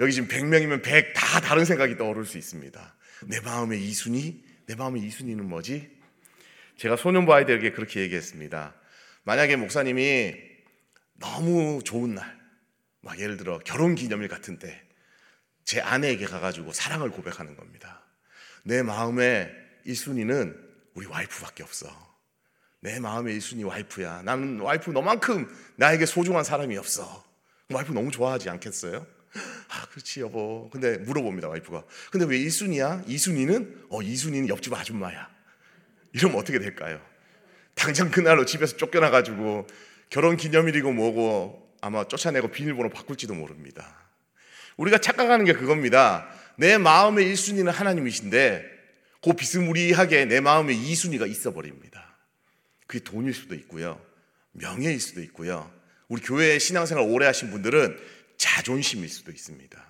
여기 0.00 0.12
지금 0.12 0.28
100명이면 0.28 0.82
100 0.82 1.12
다 1.14 1.40
다른 1.40 1.64
생각이 1.64 1.96
떠오를 1.96 2.24
수 2.24 2.38
있습니다. 2.38 2.96
내 3.26 3.40
마음의 3.40 3.82
이순이? 3.82 4.44
내 4.66 4.74
마음의 4.74 5.02
이순이는 5.02 5.48
뭐지? 5.48 6.00
제가 6.76 6.96
소년부 6.96 7.34
아이들에게 7.34 7.72
그렇게 7.72 8.00
얘기했습니다. 8.00 8.74
만약에 9.24 9.56
목사님이 9.56 10.34
너무 11.18 11.82
좋은 11.84 12.14
날, 12.14 12.40
막 13.02 13.18
예를 13.18 13.36
들어 13.36 13.58
결혼 13.58 13.94
기념일 13.94 14.28
같은 14.28 14.58
때, 14.58 14.82
제 15.64 15.80
아내에게 15.80 16.24
가가지고 16.24 16.72
사랑을 16.72 17.10
고백하는 17.10 17.54
겁니다. 17.54 18.02
내 18.64 18.82
마음의 18.82 19.54
1순위는 19.86 20.56
우리 20.94 21.06
와이프밖에 21.06 21.62
없어. 21.62 22.09
내 22.80 22.98
마음의 22.98 23.38
1순위 23.38 23.66
와이프야. 23.66 24.22
나는 24.22 24.60
와이프 24.60 24.90
너만큼 24.90 25.48
나에게 25.76 26.06
소중한 26.06 26.44
사람이 26.44 26.76
없어. 26.78 27.24
와이프 27.70 27.92
너무 27.92 28.10
좋아하지 28.10 28.48
않겠어요? 28.50 29.06
아, 29.68 29.86
그렇지, 29.90 30.20
여보. 30.20 30.68
근데 30.72 30.96
물어봅니다, 30.98 31.48
와이프가. 31.48 31.84
근데 32.10 32.26
왜 32.26 32.38
1순위야? 32.38 33.06
2순위는? 33.06 33.86
어, 33.90 34.00
2순위는 34.00 34.48
옆집 34.48 34.72
아줌마야. 34.72 35.28
이러면 36.12 36.38
어떻게 36.38 36.58
될까요? 36.58 37.00
당장 37.74 38.10
그날로 38.10 38.44
집에서 38.44 38.76
쫓겨나가지고 38.76 39.66
결혼 40.08 40.36
기념일이고 40.36 40.92
뭐고 40.92 41.76
아마 41.80 42.08
쫓아내고 42.08 42.48
비밀번호 42.48 42.90
바꿀지도 42.90 43.34
모릅니다. 43.34 43.96
우리가 44.76 44.98
착각하는 44.98 45.44
게 45.44 45.52
그겁니다. 45.52 46.28
내 46.56 46.78
마음의 46.78 47.32
1순위는 47.32 47.70
하나님이신데 47.70 48.64
그 49.22 49.34
비스무리하게 49.34 50.24
내 50.24 50.40
마음의 50.40 50.76
2순위가 50.76 51.30
있어 51.30 51.52
버립니다. 51.52 52.09
그게 52.90 53.04
돈일 53.04 53.32
수도 53.32 53.54
있고요. 53.54 54.04
명예일 54.50 54.98
수도 54.98 55.22
있고요. 55.22 55.72
우리 56.08 56.20
교회 56.22 56.58
신앙생활 56.58 57.04
오래 57.08 57.24
하신 57.24 57.52
분들은 57.52 57.96
자존심일 58.36 59.08
수도 59.08 59.30
있습니다. 59.30 59.86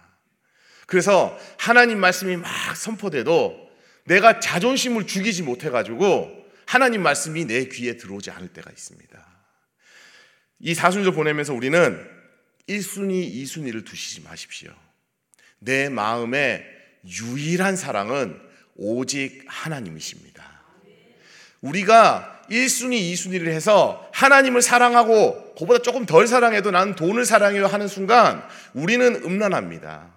그래서 0.87 1.35
하나님 1.59 1.99
말씀이 1.99 2.37
막 2.37 2.77
선포돼도 2.77 3.71
내가 4.05 4.39
자존심을 4.39 5.07
죽이지 5.07 5.45
못해가지고 5.45 6.47
하나님 6.67 7.03
말씀이 7.03 7.47
내 7.47 7.65
귀에 7.69 7.97
들어오지 7.97 8.33
않을 8.33 8.49
때가 8.49 8.71
있습니다. 8.71 9.27
이 10.59 10.75
사순절 10.75 11.15
보내면서 11.15 11.55
우리는 11.55 12.07
1순위, 12.69 13.33
2순위를 13.35 13.87
두시지 13.87 14.21
마십시오. 14.21 14.75
내 15.59 15.89
마음의 15.89 16.67
유일한 17.07 17.77
사랑은 17.77 18.39
오직 18.77 19.43
하나님이십니다. 19.47 20.30
우리가 21.63 22.41
1순위, 22.51 23.13
2순위를 23.13 23.49
해서 23.49 24.09
하나님을 24.13 24.61
사랑하고 24.63 25.55
그보다 25.57 25.81
조금 25.83 26.05
덜 26.05 26.27
사랑해도 26.27 26.71
나는 26.71 26.95
돈을 26.97 27.25
사랑해요 27.25 27.67
하는 27.67 27.87
순간 27.87 28.43
우리는 28.75 29.23
음란합니다. 29.25 30.09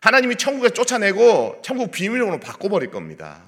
하나님이 0.00 0.36
천국에 0.36 0.70
쫓아내고 0.70 1.62
천국 1.64 1.90
비밀용으로 1.90 2.40
바꿔버릴 2.40 2.90
겁니다. 2.90 3.40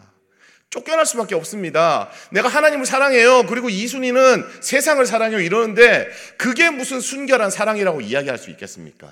쫓겨날 0.71 1.07
수밖에 1.07 1.37
없습니다. 1.37 2.11
내가 2.31 2.49
하나님을 2.49 2.87
사랑해요. 2.87 3.45
그리고 3.47 3.71
이순이는 3.71 4.45
세상을 4.61 5.05
사랑해요. 5.07 5.41
이러는데 5.41 6.09
그게 6.37 6.71
무슨 6.71 7.01
순결한 7.01 7.51
사랑이라고 7.51 8.01
이야기할 8.01 8.39
수 8.39 8.51
있겠습니까? 8.51 9.09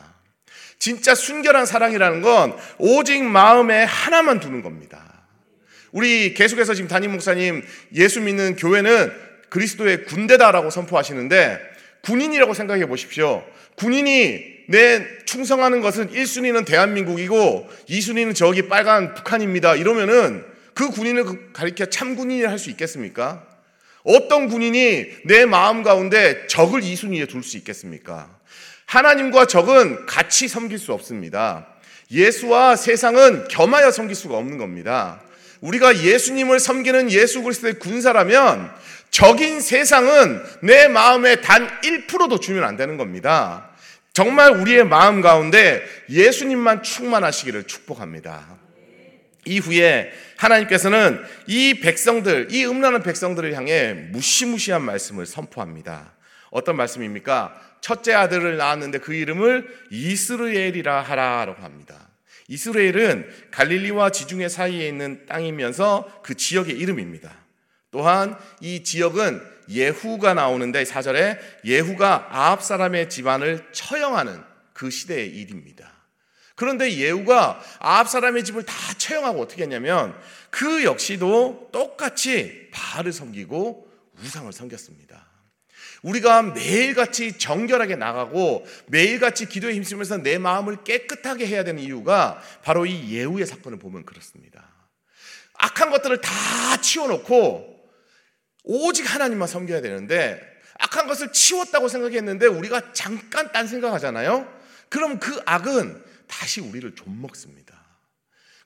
진짜 0.81 1.15
순결한 1.15 1.67
사랑이라는 1.67 2.23
건 2.23 2.57
오직 2.79 3.23
마음에 3.23 3.85
하나만 3.85 4.41
두는 4.41 4.63
겁니다. 4.63 5.12
우리 5.93 6.35
계속해서 6.35 6.75
지금 6.75 6.89
담임 6.89 7.13
목사님 7.13 7.63
예수 7.95 8.21
믿는 8.21 8.57
교회는 8.57 9.13
그리스도의 9.51 10.05
군대다라고 10.07 10.71
선포하시는데 10.71 11.61
군인이라고 12.03 12.55
생각해 12.55 12.87
보십시오. 12.87 13.45
군인이 13.77 14.53
내 14.69 15.07
충성하는 15.27 15.81
것은 15.83 16.11
1순위는 16.11 16.65
대한민국이고 16.65 17.69
2순위는 17.89 18.35
저기 18.35 18.69
빨간 18.69 19.15
북한입니다. 19.15 19.77
이러면은 19.77 20.45
그 20.75 20.89
군인을 20.89 21.53
가리켜 21.53 21.87
참군인이 21.87 22.45
할 22.45 22.59
수 22.59 22.71
있겠습니까? 22.71 23.47
어떤 24.05 24.49
군인이 24.49 25.07
내 25.27 25.45
마음 25.47 25.83
가운데 25.83 26.47
적을 26.49 26.81
2순위에 26.81 27.29
둘 27.29 27.43
수 27.43 27.57
있겠습니까? 27.59 28.31
하나님과 28.87 29.47
적은 29.47 30.07
같이 30.07 30.49
섬길 30.49 30.79
수 30.79 30.93
없습니다. 30.93 31.69
예수와 32.11 32.77
세상은 32.77 33.47
겸하여 33.49 33.91
섬길 33.91 34.15
수가 34.17 34.37
없는 34.37 34.59
겁니다. 34.59 35.23
우리가 35.63 36.03
예수님을 36.03 36.61
섬기는 36.61 37.11
예수 37.11 37.43
그리스도의 37.43 37.79
군사라면 37.79 38.71
적인 39.11 39.61
세상은 39.61 40.43
내 40.61 40.89
마음에 40.89 41.41
단 41.41 41.69
1%도 41.83 42.41
주면 42.41 42.65
안 42.65 42.77
되는 42.77 42.97
겁니다. 42.97 43.71
정말 44.13 44.51
우리의 44.53 44.85
마음 44.85 45.21
가운데 45.21 45.83
예수님만 46.11 46.83
충만하시기를 46.83 47.65
축복합니다. 47.65 48.59
이후에 49.45 50.13
하나님께서는 50.37 51.21
이 51.47 51.81
백성들, 51.81 52.49
이 52.51 52.65
음란한 52.65 53.03
백성들을 53.03 53.55
향해 53.55 53.93
무시무시한 54.11 54.83
말씀을 54.83 55.27
선포합니다. 55.27 56.13
어떤 56.51 56.77
말씀입니까? 56.77 57.55
첫째 57.81 58.13
아들을 58.13 58.57
낳았는데 58.57 58.99
그 58.99 59.15
이름을 59.15 59.67
이스르엘이라 59.91 61.03
하라라고 61.03 61.63
합니다. 61.63 62.02
이스라엘은 62.53 63.49
갈릴리와 63.51 64.11
지중해 64.11 64.51
사이에 64.51 64.87
있는 64.87 65.25
땅이면서 65.25 66.21
그 66.23 66.35
지역의 66.35 66.77
이름입니다. 66.77 67.35
또한 67.91 68.37
이 68.61 68.85
지역은 68.85 69.41
예후가 69.71 70.35
나오는데 70.35 70.85
사절에 70.85 71.39
예후가 71.65 72.29
아합 72.31 72.63
사람의 72.63 73.09
집안을 73.09 73.69
처형하는 73.73 74.43
그 74.75 74.91
시대의 74.91 75.31
일입니다. 75.31 75.91
그런데 76.55 76.95
예후가 76.95 77.63
아합 77.79 78.09
사람의 78.09 78.45
집을 78.45 78.65
다 78.65 78.75
처형하고 78.99 79.41
어떻게 79.41 79.63
했냐면 79.63 80.15
그 80.51 80.85
역시도 80.85 81.71
똑같이 81.73 82.69
바알을 82.71 83.15
섬기고 83.15 83.89
우상을 84.23 84.53
섬겼습니다. 84.53 85.32
우리가 86.03 86.43
매일같이 86.43 87.39
정결하게 87.39 87.97
나가고 87.97 88.67
매일같이 88.89 89.47
기도에 89.47 89.75
힘쓰면서 89.75 90.19
내 90.19 90.39
마음을 90.39 90.83
깨끗하게 90.85 91.47
해야 91.47 91.65
되는 91.65 91.83
이유가 91.83 92.43
바로 92.63 92.87
이 92.87 93.13
예후의 93.13 93.47
사건을 93.47 93.79
보면 93.79 94.05
그렇습니다. 94.05 94.69
악한 95.55 95.91
것들을 95.91 96.21
다 96.21 96.81
치워놓고 96.81 97.73
오직 98.65 99.13
하나님만 99.13 99.47
섬겨야 99.47 99.81
되는데 99.81 100.41
악한 100.79 101.07
것을 101.07 101.33
치웠다고 101.33 101.89
생각했는데 101.89 102.47
우리가 102.47 102.93
잠깐 102.93 103.53
딴 103.53 103.69
생각하잖아요. 103.69 104.53
그럼 104.89 105.21
그 105.21 105.41
악은 105.47 106.03
다시 106.27 106.61
우리를 106.61 106.95
좀먹습니다. 106.97 107.81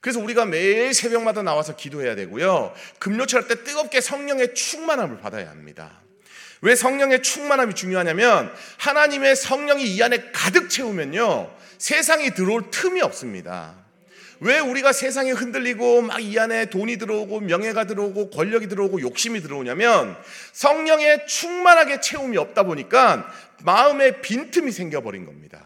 그래서 0.01 0.19
우리가 0.19 0.45
매일 0.45 0.93
새벽마다 0.93 1.43
나와서 1.43 1.75
기도해야 1.75 2.15
되고요. 2.15 2.73
금요철 2.99 3.47
때 3.47 3.63
뜨겁게 3.63 4.01
성령의 4.01 4.55
충만함을 4.55 5.19
받아야 5.19 5.49
합니다. 5.49 6.01
왜 6.61 6.75
성령의 6.75 7.21
충만함이 7.21 7.75
중요하냐면 7.75 8.51
하나님의 8.77 9.35
성령이 9.35 9.85
이 9.85 10.01
안에 10.01 10.31
가득 10.31 10.69
채우면요. 10.69 11.51
세상이 11.77 12.31
들어올 12.31 12.71
틈이 12.71 13.01
없습니다. 13.01 13.75
왜 14.39 14.59
우리가 14.59 14.93
세상에 14.93 15.31
흔들리고 15.31 16.03
막 16.03 16.19
이 16.19 16.37
안에 16.37 16.65
돈이 16.67 16.97
들어오고 16.97 17.41
명예가 17.41 17.85
들어오고 17.85 18.29
권력이 18.29 18.67
들어오고 18.67 19.01
욕심이 19.01 19.41
들어오냐면 19.41 20.17
성령의 20.53 21.27
충만하게 21.27 22.01
채움이 22.01 22.37
없다 22.37 22.63
보니까 22.63 23.31
마음에 23.63 24.21
빈틈이 24.21 24.71
생겨버린 24.71 25.25
겁니다. 25.25 25.63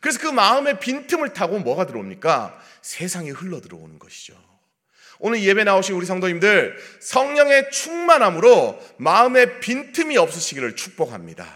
그래서 0.00 0.20
그 0.20 0.28
마음의 0.28 0.78
빈틈을 0.80 1.32
타고 1.32 1.58
뭐가 1.58 1.86
들어옵니까? 1.86 2.60
세상이 2.82 3.30
흘러 3.30 3.60
들어오는 3.60 3.98
것이죠. 3.98 4.45
오늘 5.18 5.42
예배 5.42 5.64
나오신 5.64 5.94
우리 5.94 6.06
성도님들 6.06 6.76
성령의 7.00 7.70
충만함으로 7.70 8.78
마음에 8.98 9.58
빈틈이 9.60 10.16
없으시기를 10.18 10.76
축복합니다. 10.76 11.46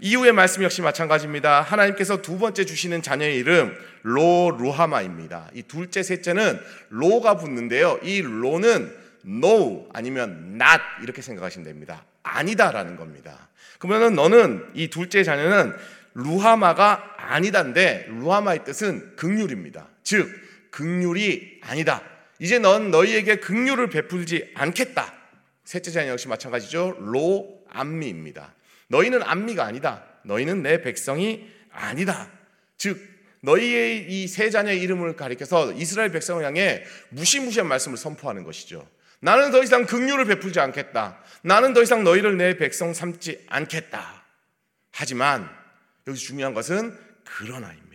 이후의 0.00 0.32
말씀 0.32 0.62
역시 0.62 0.80
마찬가지입니다. 0.80 1.60
하나님께서 1.60 2.22
두 2.22 2.38
번째 2.38 2.64
주시는 2.64 3.02
자녀의 3.02 3.36
이름 3.36 3.76
로 4.02 4.56
루하마입니다. 4.58 5.50
이 5.52 5.62
둘째 5.62 6.02
셋째는 6.02 6.58
로가 6.88 7.36
붙는데요. 7.36 8.00
이 8.02 8.22
로는 8.22 8.96
no 9.26 9.88
아니면 9.92 10.54
not 10.54 10.82
이렇게 11.02 11.20
생각하시면 11.20 11.66
됩니다. 11.66 12.04
아니다라는 12.22 12.96
겁니다. 12.96 13.50
그러면은 13.78 14.14
너는 14.14 14.64
이 14.74 14.88
둘째 14.88 15.22
자녀는 15.22 15.74
루하마가 16.14 17.16
아니다인데 17.18 18.06
루하마의 18.08 18.64
뜻은 18.64 19.16
극률입니다. 19.16 19.86
즉 20.02 20.30
극률이 20.70 21.60
아니다. 21.62 22.02
이제 22.40 22.58
넌 22.58 22.90
너희에게 22.90 23.36
극률을 23.36 23.90
베풀지 23.90 24.52
않겠다. 24.54 25.14
셋째 25.64 25.90
자녀 25.90 26.12
역시 26.12 26.26
마찬가지죠. 26.26 26.96
로 26.98 27.62
암미입니다. 27.68 28.54
너희는 28.88 29.22
암미가 29.22 29.64
아니다. 29.64 30.04
너희는 30.24 30.62
내 30.62 30.80
백성이 30.82 31.48
아니다. 31.70 32.30
즉 32.76 32.98
너희의 33.42 34.06
이 34.10 34.26
세 34.26 34.50
자녀의 34.50 34.80
이름을 34.80 35.16
가리켜서 35.16 35.72
이스라엘 35.72 36.10
백성을 36.10 36.44
향해 36.44 36.82
무시무시한 37.10 37.68
말씀을 37.68 37.96
선포하는 37.96 38.42
것이죠. 38.44 38.88
나는 39.20 39.50
더 39.50 39.62
이상 39.62 39.84
긍휼을 39.84 40.24
베풀지 40.24 40.60
않겠다. 40.60 41.22
나는 41.42 41.74
더 41.74 41.82
이상 41.82 42.04
너희를 42.04 42.36
내 42.38 42.56
백성 42.56 42.92
삼지 42.94 43.44
않겠다. 43.48 44.24
하지만 44.92 45.48
여기서 46.06 46.24
중요한 46.24 46.54
것은 46.54 46.96
그러나입니다. 47.24 47.89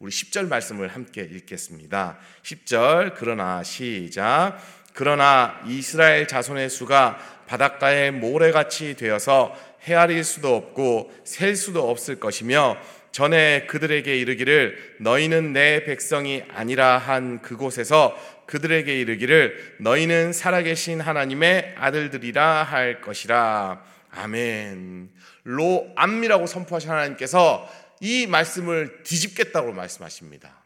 우리 0.00 0.10
10절 0.10 0.48
말씀을 0.48 0.88
함께 0.88 1.20
읽겠습니다. 1.20 2.16
10절 2.42 3.12
그러나 3.16 3.62
시작 3.62 4.58
그러나 4.94 5.60
이스라엘 5.66 6.26
자손의 6.26 6.70
수가 6.70 7.18
바닷가의 7.46 8.10
모래같이 8.10 8.96
되어서 8.96 9.54
헤아릴 9.82 10.24
수도 10.24 10.56
없고 10.56 11.12
셀 11.24 11.54
수도 11.54 11.90
없을 11.90 12.18
것이며 12.18 12.78
전에 13.12 13.66
그들에게 13.66 14.16
이르기를 14.16 14.96
너희는 15.00 15.52
내 15.52 15.84
백성이 15.84 16.44
아니라 16.48 16.96
한 16.96 17.42
그곳에서 17.42 18.16
그들에게 18.46 18.98
이르기를 19.00 19.76
너희는 19.80 20.32
살아계신 20.32 21.02
하나님의 21.02 21.74
아들들이라 21.76 22.62
할 22.62 23.02
것이라. 23.02 23.82
아멘. 24.12 25.10
로 25.44 25.92
암미라고 25.96 26.46
선포하신 26.46 26.90
하나님께서 26.90 27.68
이 28.00 28.26
말씀을 28.26 29.02
뒤집겠다고 29.02 29.72
말씀하십니다. 29.72 30.64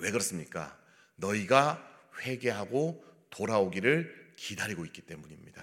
왜 0.00 0.10
그렇습니까? 0.10 0.76
너희가 1.16 1.82
회개하고 2.20 3.02
돌아오기를 3.30 4.32
기다리고 4.36 4.84
있기 4.86 5.02
때문입니다. 5.02 5.62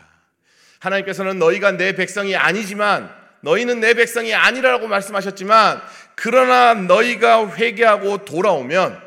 하나님께서는 0.80 1.38
너희가 1.38 1.74
내 1.74 1.94
백성이 1.94 2.36
아니지만 2.36 3.14
너희는 3.42 3.80
내 3.80 3.94
백성이 3.94 4.34
아니라고 4.34 4.88
말씀하셨지만 4.88 5.82
그러나 6.16 6.74
너희가 6.74 7.56
회개하고 7.56 8.26
돌아오면 8.26 9.02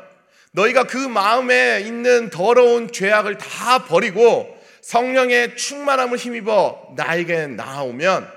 너희가 0.51 0.83
그 0.83 0.97
마음에 0.97 1.81
있는 1.81 2.29
더러운 2.29 2.91
죄악을 2.91 3.37
다 3.39 3.85
버리고 3.85 4.55
성령의 4.81 5.55
충만함을 5.55 6.17
힘입어 6.17 6.93
나에게 6.95 7.47
나오면 7.47 8.31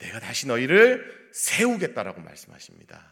내가 0.00 0.20
다시 0.20 0.46
너희를 0.46 1.13
세우겠다라고 1.34 2.20
말씀하십니다. 2.20 3.04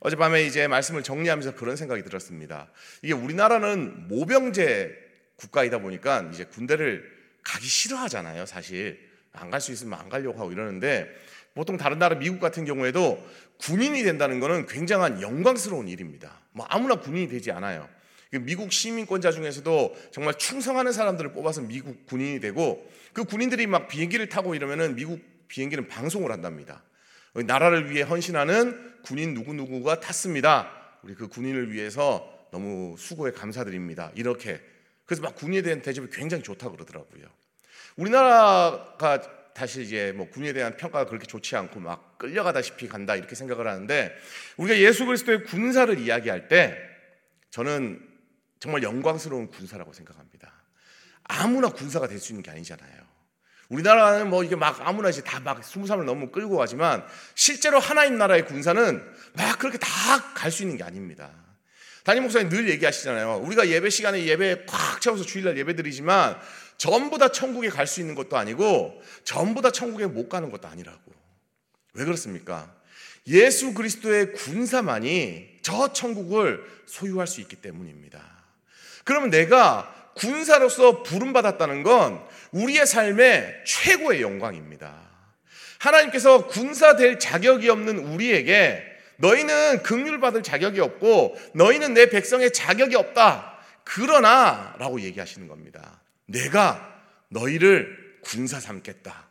어젯밤에 0.00 0.44
이제 0.44 0.68
말씀을 0.68 1.02
정리하면서 1.02 1.54
그런 1.54 1.76
생각이 1.76 2.02
들었습니다. 2.02 2.70
이게 3.02 3.12
우리나라는 3.14 4.08
모병제 4.08 4.94
국가이다 5.36 5.78
보니까 5.78 6.30
이제 6.32 6.44
군대를 6.44 7.02
가기 7.42 7.66
싫어하잖아요, 7.66 8.44
사실. 8.46 9.08
안 9.32 9.50
갈 9.50 9.60
수 9.60 9.72
있으면 9.72 9.98
안 9.98 10.08
가려고 10.08 10.40
하고 10.40 10.52
이러는데 10.52 11.08
보통 11.54 11.76
다른 11.76 11.98
나라 11.98 12.18
미국 12.18 12.40
같은 12.40 12.64
경우에도 12.64 13.24
군인이 13.58 14.02
된다는 14.02 14.40
것은 14.40 14.66
굉장한 14.66 15.22
영광스러운 15.22 15.88
일입니다. 15.88 16.40
뭐 16.52 16.66
아무나 16.68 16.96
군인이 16.96 17.28
되지 17.28 17.52
않아요. 17.52 17.88
미국 18.42 18.72
시민권자 18.72 19.30
중에서도 19.32 19.96
정말 20.12 20.34
충성하는 20.34 20.92
사람들을 20.92 21.32
뽑아서 21.32 21.62
미국 21.62 22.06
군인이 22.06 22.40
되고 22.40 22.86
그 23.12 23.24
군인들이 23.24 23.66
막 23.66 23.88
비행기를 23.88 24.28
타고 24.28 24.54
이러면은 24.54 24.94
미국 24.94 25.20
비행기는 25.48 25.88
방송을 25.88 26.30
한답니다. 26.30 26.82
나라를 27.34 27.90
위해 27.90 28.02
헌신하는 28.02 29.00
군인 29.02 29.34
누구누구가 29.34 30.00
탔습니다. 30.00 30.70
우리 31.02 31.14
그 31.14 31.28
군인을 31.28 31.72
위해서 31.72 32.48
너무 32.50 32.96
수고에 32.98 33.30
감사드립니다. 33.32 34.10
이렇게. 34.14 34.60
그래서 35.06 35.22
막 35.22 35.34
군인에 35.34 35.62
대한 35.62 35.82
대접이 35.82 36.08
굉장히 36.10 36.42
좋다고 36.42 36.74
그러더라고요. 36.74 37.26
우리나라가 37.96 39.20
다시 39.54 39.82
이제 39.82 40.12
뭐 40.12 40.28
군인에 40.28 40.52
대한 40.52 40.76
평가가 40.76 41.06
그렇게 41.06 41.26
좋지 41.26 41.56
않고 41.56 41.80
막 41.80 42.18
끌려가다시피 42.18 42.88
간다 42.88 43.16
이렇게 43.16 43.34
생각을 43.34 43.66
하는데 43.66 44.14
우리가 44.56 44.78
예수 44.78 45.06
그리스도의 45.06 45.44
군사를 45.44 45.98
이야기할 45.98 46.48
때 46.48 46.78
저는 47.50 48.00
정말 48.58 48.82
영광스러운 48.82 49.48
군사라고 49.48 49.92
생각합니다. 49.92 50.52
아무나 51.24 51.68
군사가 51.68 52.08
될 52.08 52.18
수 52.18 52.32
있는 52.32 52.42
게 52.42 52.50
아니잖아요. 52.50 53.10
우리나라는 53.70 54.28
뭐 54.28 54.44
이게 54.44 54.56
막 54.56 54.80
아무나 54.86 55.08
이제 55.08 55.22
다막 55.22 55.64
스무 55.64 55.86
살을 55.86 56.04
넘으면 56.04 56.32
끌고 56.32 56.56
가지만 56.56 57.04
실제로 57.34 57.78
하나님 57.80 58.18
나라의 58.18 58.44
군사는 58.46 59.02
막 59.34 59.58
그렇게 59.58 59.78
다 59.78 59.88
갈 60.34 60.50
수 60.50 60.62
있는 60.62 60.76
게 60.76 60.84
아닙니다. 60.84 61.30
담임 62.02 62.24
목사님 62.24 62.48
늘 62.48 62.68
얘기하시잖아요. 62.70 63.36
우리가 63.44 63.68
예배 63.68 63.90
시간에 63.90 64.24
예배 64.24 64.64
꽉 64.66 65.00
채워서 65.00 65.22
주일날 65.24 65.56
예배 65.58 65.76
드리지만 65.76 66.36
전부 66.78 67.18
다 67.18 67.28
천국에 67.28 67.68
갈 67.68 67.86
수 67.86 68.00
있는 68.00 68.14
것도 68.14 68.36
아니고 68.36 69.02
전부 69.22 69.62
다 69.62 69.70
천국에 69.70 70.06
못 70.06 70.28
가는 70.28 70.50
것도 70.50 70.66
아니라고. 70.66 71.12
왜 71.94 72.04
그렇습니까? 72.04 72.74
예수 73.26 73.74
그리스도의 73.74 74.32
군사만이 74.32 75.58
저 75.62 75.92
천국을 75.92 76.64
소유할 76.86 77.26
수 77.26 77.40
있기 77.42 77.56
때문입니다. 77.56 78.20
그러면 79.04 79.30
내가 79.30 79.94
군사로서 80.16 81.02
부름받았다는 81.02 81.82
건 81.82 82.26
우리의 82.52 82.86
삶의 82.86 83.62
최고의 83.64 84.22
영광입니다. 84.22 84.94
하나님께서 85.78 86.46
군사 86.46 86.96
될 86.96 87.18
자격이 87.18 87.68
없는 87.68 87.98
우리에게 87.98 88.84
너희는 89.16 89.82
긍휼 89.82 90.20
받을 90.20 90.42
자격이 90.42 90.80
없고 90.80 91.36
너희는 91.54 91.94
내 91.94 92.08
백성의 92.10 92.52
자격이 92.52 92.96
없다. 92.96 93.58
그러나 93.84 94.74
라고 94.78 95.00
얘기하시는 95.00 95.46
겁니다. 95.48 96.00
내가 96.26 97.00
너희를 97.28 97.96
군사 98.22 98.60
삼겠다. 98.60 99.28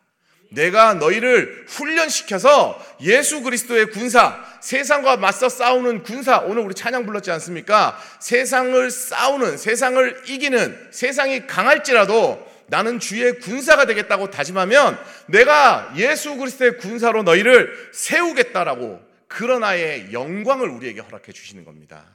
내가 0.52 0.96
너희를 0.96 1.66
훈련시켜서 1.68 2.84
예수 3.02 3.44
그리스도의 3.44 3.92
군사, 3.92 4.44
세상과 4.62 5.18
맞서 5.18 5.48
싸우는 5.48 6.02
군사, 6.02 6.40
오늘 6.40 6.64
우리 6.64 6.74
찬양 6.74 7.06
불렀지 7.06 7.30
않습니까? 7.32 8.00
세상을 8.20 8.90
싸우는, 8.90 9.58
세상을 9.58 10.24
이기는, 10.28 10.90
세상이 10.92 11.46
강할지라도 11.46 12.49
나는 12.70 13.00
주의 13.00 13.40
군사가 13.40 13.86
되겠다고 13.86 14.30
다짐하면 14.30 15.00
내가 15.28 15.94
예수 15.98 16.36
그리스도의 16.38 16.78
군사로 16.78 17.24
너희를 17.24 17.90
세우겠다라고 17.94 19.02
그런 19.28 19.64
아의 19.64 20.12
영광을 20.12 20.70
우리에게 20.70 21.02
허락해 21.02 21.32
주시는 21.32 21.66
겁니다. 21.66 22.06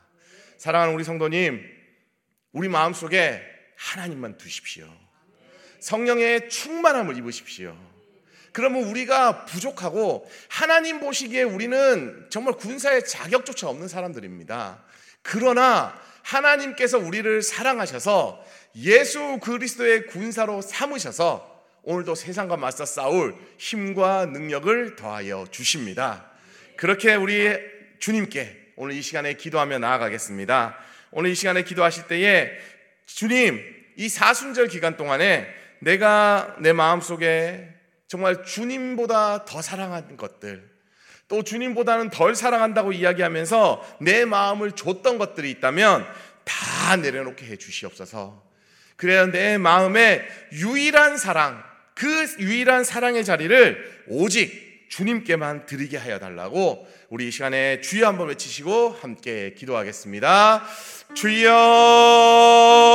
사랑하는 0.59 0.95
우리 0.95 1.05
성도님, 1.05 1.63
우리 2.53 2.69
마음속에 2.69 3.43
하나님만 3.77 4.39
두십시오. 4.39 4.87
성령의 5.81 6.49
충만함을 6.49 7.17
입으십시오. 7.19 7.77
그러면 8.53 8.85
우리가 8.85 9.45
부족하고 9.47 10.31
하나님 10.49 11.01
보시기에 11.01 11.43
우리는 11.43 12.27
정말 12.31 12.55
군사의 12.55 13.05
자격조차 13.05 13.69
없는 13.69 13.89
사람들입니다. 13.89 14.83
그러나 15.23 16.01
하나님께서 16.23 16.99
우리를 16.99 17.43
사랑하셔서 17.43 18.45
예수 18.77 19.39
그리스도의 19.43 20.07
군사로 20.07 20.61
삼으셔서 20.61 21.53
오늘도 21.83 22.15
세상과 22.15 22.57
맞서 22.57 22.85
싸울 22.85 23.35
힘과 23.59 24.27
능력을 24.27 24.97
더하여 24.97 25.47
주십니다. 25.51 26.31
그렇게 26.77 27.15
우리 27.15 27.57
주님께 27.99 28.73
오늘 28.77 28.95
이 28.97 29.03
시간에 29.03 29.35
기도하며 29.35 29.79
나아가겠습니다. 29.79 30.77
오늘 31.13 31.31
이 31.31 31.35
시간에 31.35 31.63
기도하실 31.63 32.09
때에 32.09 32.51
주님, 33.07 33.63
이 33.97 34.09
사순절 34.09 34.69
기간 34.69 34.97
동안에 34.97 35.47
내가 35.81 36.57
내 36.59 36.73
마음속에 36.73 37.69
정말 38.09 38.45
주님보다 38.45 39.45
더 39.45 39.63
사랑한 39.63 40.17
것들, 40.17 40.69
또 41.29 41.43
주님보다는 41.43 42.11
덜 42.11 42.35
사랑한다고 42.35 42.93
이야기하면서 42.93 43.99
내 44.01 44.25
마음을 44.25 44.73
줬던 44.73 45.19
것들이 45.19 45.51
있다면 45.53 46.07
다 46.45 46.97
내려놓게 46.97 47.47
해 47.47 47.57
주시옵소서. 47.57 48.44
그래야 48.97 49.27
내 49.27 49.59
마음에 49.59 50.23
유일한 50.53 51.17
사랑, 51.17 51.63
그 51.95 52.07
유일한 52.39 52.85
사랑의 52.85 53.25
자리를 53.25 54.05
오직 54.09 54.65
주님께만 54.89 55.67
드리게 55.67 55.97
하여 55.97 56.19
달라고 56.19 56.87
우리 57.11 57.29
이 57.29 57.31
시간에 57.31 57.81
주여 57.81 58.07
한번 58.07 58.29
외치시고 58.29 58.97
함께 59.01 59.55
기도하겠습니다. 59.57 60.63
주여 61.15 62.94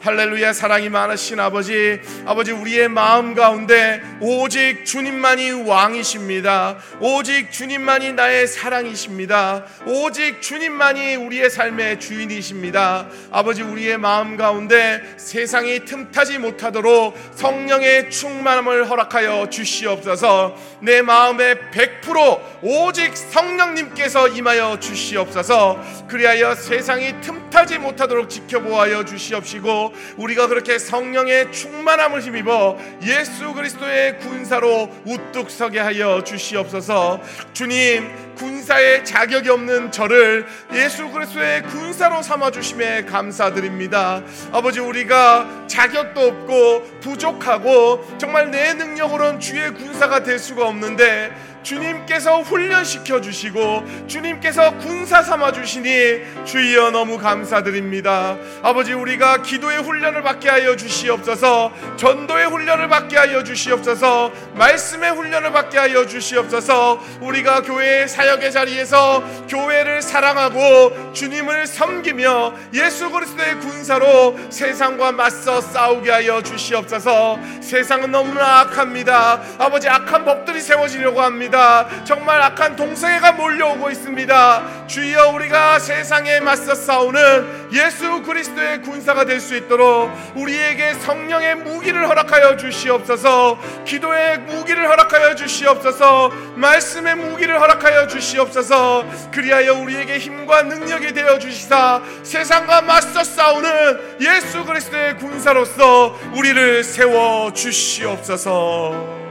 할렐루야 0.00 0.52
사랑이 0.52 0.88
많으신 0.90 1.40
아버지. 1.40 2.00
아버지 2.24 2.52
우리의 2.52 2.88
마음 2.88 3.34
가운데 3.34 4.00
오직 4.20 4.84
주님만이 4.84 5.66
왕이십니다. 5.66 6.76
오직 7.00 7.50
주님만이 7.50 8.12
나의 8.12 8.46
사랑이십니다. 8.46 9.64
오직 9.86 10.40
주님만이 10.40 11.16
우리의 11.16 11.50
삶의 11.50 11.98
주인이십니다. 11.98 13.08
아버지 13.32 13.62
우리의 13.62 13.98
마음 13.98 14.36
가운데 14.36 15.02
세상이 15.16 15.84
틈타지 15.84 16.38
못하도록 16.38 17.18
성령의 17.34 18.12
충만함을 18.12 18.88
허락하여 18.88 19.50
주시옵소서. 19.50 20.56
내 20.80 21.02
마음에 21.02 21.54
100% 21.72 22.40
오직 22.62 23.16
성령님께서 23.16 24.28
임하여 24.28 24.78
주시옵소서. 24.78 25.82
그리하여 26.06 26.54
세상이 26.54 27.20
틈타지 27.20 27.78
못하도록 27.78 28.30
지켜보아여 28.30 29.04
주시옵시고 29.04 29.88
우리가 30.16 30.46
그렇게 30.48 30.78
성령의 30.78 31.52
충만함을 31.52 32.20
힘입어 32.20 32.78
예수 33.02 33.52
그리스도의 33.52 34.18
군사로 34.18 34.90
우뚝 35.04 35.50
서게 35.50 35.78
하여 35.78 36.22
주시옵소서. 36.24 37.20
주님 37.52 38.34
군사의 38.36 39.04
자격이 39.04 39.48
없는 39.48 39.90
저를 39.90 40.46
예수 40.72 41.08
그리스도의 41.10 41.64
군사로 41.64 42.22
삼아 42.22 42.50
주심에 42.52 43.04
감사드립니다. 43.04 44.22
아버지 44.52 44.80
우리가 44.80 45.66
자격도 45.66 46.20
없고 46.20 47.00
부족하고 47.00 48.06
정말 48.18 48.50
내 48.50 48.74
능력으로는 48.74 49.40
주의 49.40 49.72
군사가 49.74 50.22
될 50.22 50.38
수가 50.38 50.66
없는데 50.66 51.32
주님께서 51.68 52.40
훈련시켜 52.40 53.20
주시고 53.20 53.84
주님께서 54.06 54.78
군사 54.78 55.22
삼아 55.22 55.52
주시니 55.52 56.46
주여 56.46 56.90
너무 56.92 57.18
감사드립니다. 57.18 58.38
아버지 58.62 58.94
우리가 58.94 59.42
기도의 59.42 59.82
훈련을 59.82 60.22
받게 60.22 60.48
하여 60.48 60.76
주시옵소서. 60.76 61.70
전도의 61.98 62.46
훈련을 62.46 62.88
받게 62.88 63.18
하여 63.18 63.44
주시옵소서. 63.44 64.32
말씀의 64.54 65.10
훈련을 65.10 65.52
받게 65.52 65.76
하여 65.76 66.06
주시옵소서. 66.06 67.04
우리가 67.20 67.60
교회의 67.60 68.08
사역의 68.08 68.50
자리에서 68.50 69.22
교회를 69.50 70.00
사랑하고 70.00 71.12
주님을 71.12 71.66
섬기며 71.66 72.54
예수 72.72 73.10
그리스도의 73.10 73.58
군사로 73.58 74.38
세상과 74.48 75.12
맞서 75.12 75.60
싸우게 75.60 76.10
하여 76.10 76.42
주시옵소서. 76.42 77.38
세상은 77.60 78.10
너무나 78.10 78.60
악합니다. 78.60 79.42
아버지 79.58 79.86
악한 79.86 80.24
법들이 80.24 80.62
세워지려고 80.62 81.20
합니다. 81.20 81.57
있습니다. 81.58 82.04
정말 82.04 82.40
악한 82.40 82.76
동성애가 82.76 83.32
몰려오고 83.32 83.90
있습니다. 83.90 84.86
주여 84.86 85.30
우리가 85.30 85.78
세상에 85.78 86.40
맞서 86.40 86.74
싸우는 86.74 87.70
예수 87.72 88.22
그리스도의 88.22 88.82
군사가 88.82 89.24
될 89.24 89.38
수 89.38 89.56
있도록 89.56 90.10
우리에게 90.34 90.94
성령의 90.94 91.54
무기를 91.56 92.08
허락하여 92.08 92.56
주시옵소서. 92.56 93.58
기도의 93.84 94.38
무기를 94.40 94.88
허락하여 94.88 95.34
주시옵소서. 95.36 96.32
말씀의 96.56 97.14
무기를 97.14 97.60
허락하여 97.60 98.08
주시옵소서. 98.08 99.04
그리하여 99.32 99.74
우리에게 99.74 100.18
힘과 100.18 100.62
능력이 100.62 101.12
되어 101.14 101.38
주시사 101.38 102.02
세상과 102.24 102.82
맞서 102.82 103.22
싸우는 103.22 104.18
예수 104.20 104.64
그리스도의 104.64 105.16
군사로서 105.18 106.18
우리를 106.34 106.82
세워 106.82 107.52
주시옵소서. 107.52 109.27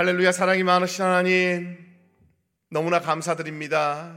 할렐루야 0.00 0.32
사랑이 0.32 0.62
많으신 0.62 1.04
하나님 1.04 1.76
너무나 2.70 3.00
감사드립니다. 3.00 4.14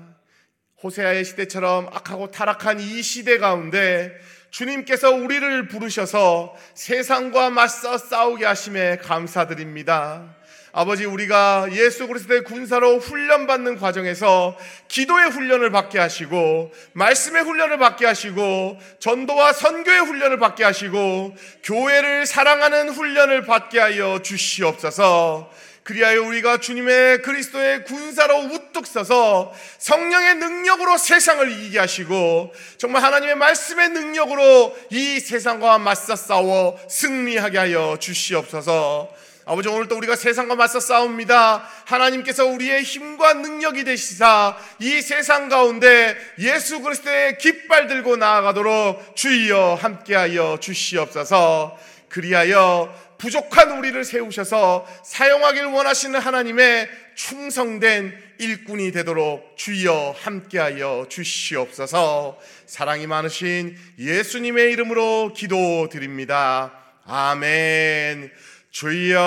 호세아의 0.81 1.25
시대처럼 1.25 1.87
악하고 1.87 2.31
타락한 2.31 2.79
이 2.79 3.01
시대 3.01 3.37
가운데 3.37 4.13
주님께서 4.49 5.11
우리를 5.11 5.67
부르셔서 5.67 6.55
세상과 6.73 7.49
맞서 7.49 7.97
싸우게 7.97 8.45
하심에 8.45 8.99
감사드립니다. 8.99 10.37
아버지 10.75 11.05
우리가 11.05 11.67
예수 11.73 12.07
그리스도의 12.07 12.45
군사로 12.45 12.97
훈련받는 12.97 13.77
과정에서 13.77 14.57
기도의 14.87 15.29
훈련을 15.29 15.69
받게 15.69 15.99
하시고 15.99 16.71
말씀의 16.93 17.43
훈련을 17.43 17.77
받게 17.77 18.07
하시고 18.07 18.79
전도와 18.99 19.53
선교의 19.53 19.99
훈련을 19.99 20.39
받게 20.39 20.63
하시고 20.63 21.35
교회를 21.63 22.25
사랑하는 22.25 22.89
훈련을 22.89 23.43
받게 23.43 23.79
하여 23.79 24.19
주시옵소서. 24.23 25.51
그리하여 25.83 26.23
우리가 26.23 26.59
주님의 26.59 27.21
그리스도의 27.23 27.83
군사로 27.83 28.37
우뚝 28.37 28.87
서서 28.87 29.53
성령의 29.79 30.35
능력으로 30.35 30.97
세상을 30.97 31.51
이기게 31.51 31.79
하시고 31.79 32.53
정말 32.77 33.03
하나님의 33.03 33.35
말씀의 33.35 33.89
능력으로 33.89 34.77
이 34.91 35.19
세상과 35.19 35.79
맞서 35.79 36.15
싸워 36.15 36.79
승리하게 36.89 37.57
하여 37.57 37.97
주시옵소서. 37.99 39.23
아버지 39.45 39.67
오늘도 39.67 39.97
우리가 39.97 40.15
세상과 40.15 40.55
맞서 40.55 40.79
싸웁니다. 40.79 41.67
하나님께서 41.83 42.45
우리의 42.45 42.83
힘과 42.83 43.33
능력이 43.33 43.83
되시사 43.83 44.55
이 44.79 45.01
세상 45.01 45.49
가운데 45.49 46.15
예수 46.39 46.79
그리스도의 46.79 47.37
깃발 47.39 47.87
들고 47.87 48.15
나아가도록 48.15 49.17
주여 49.17 49.79
함께하여 49.81 50.59
주시옵소서. 50.61 51.77
그리하여 52.07 52.93
부족한 53.23 53.77
우리를 53.77 54.03
세우셔서 54.03 54.85
사용하길 55.05 55.63
원하시는 55.67 56.19
하나님의 56.19 56.89
충성된 57.15 58.13
일꾼이 58.37 58.91
되도록 58.91 59.55
주여 59.55 60.13
함께하여 60.19 61.05
주시옵소서. 61.07 62.37
사랑이 62.65 63.07
많으신 63.07 63.77
예수님의 63.97 64.73
이름으로 64.73 65.31
기도드립니다. 65.33 66.73
아멘. 67.05 68.29
주여, 68.71 69.19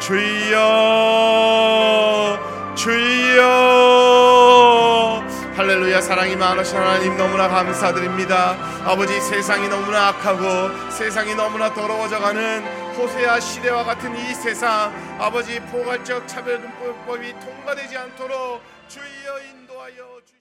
주여, 0.00 0.64
주여. 2.74 4.27
할렐루야 5.58 6.00
사랑이 6.00 6.36
많으신 6.36 6.76
하나님 6.76 7.16
너무나 7.16 7.48
감사드립니다. 7.48 8.52
아버지 8.84 9.20
세상이 9.20 9.66
너무나 9.66 10.06
악하고 10.06 10.92
세상이 10.92 11.34
너무나 11.34 11.74
더러워져가는 11.74 12.94
호세아 12.94 13.40
시대와 13.40 13.82
같은 13.82 14.16
이 14.16 14.34
세상 14.34 14.92
아버지 15.18 15.58
포괄적 15.58 16.28
차별금법이 16.28 17.34
통과되지 17.40 17.98
않도록 17.98 18.62
주여 18.86 19.02
인도하여 19.50 20.20
주시 20.24 20.36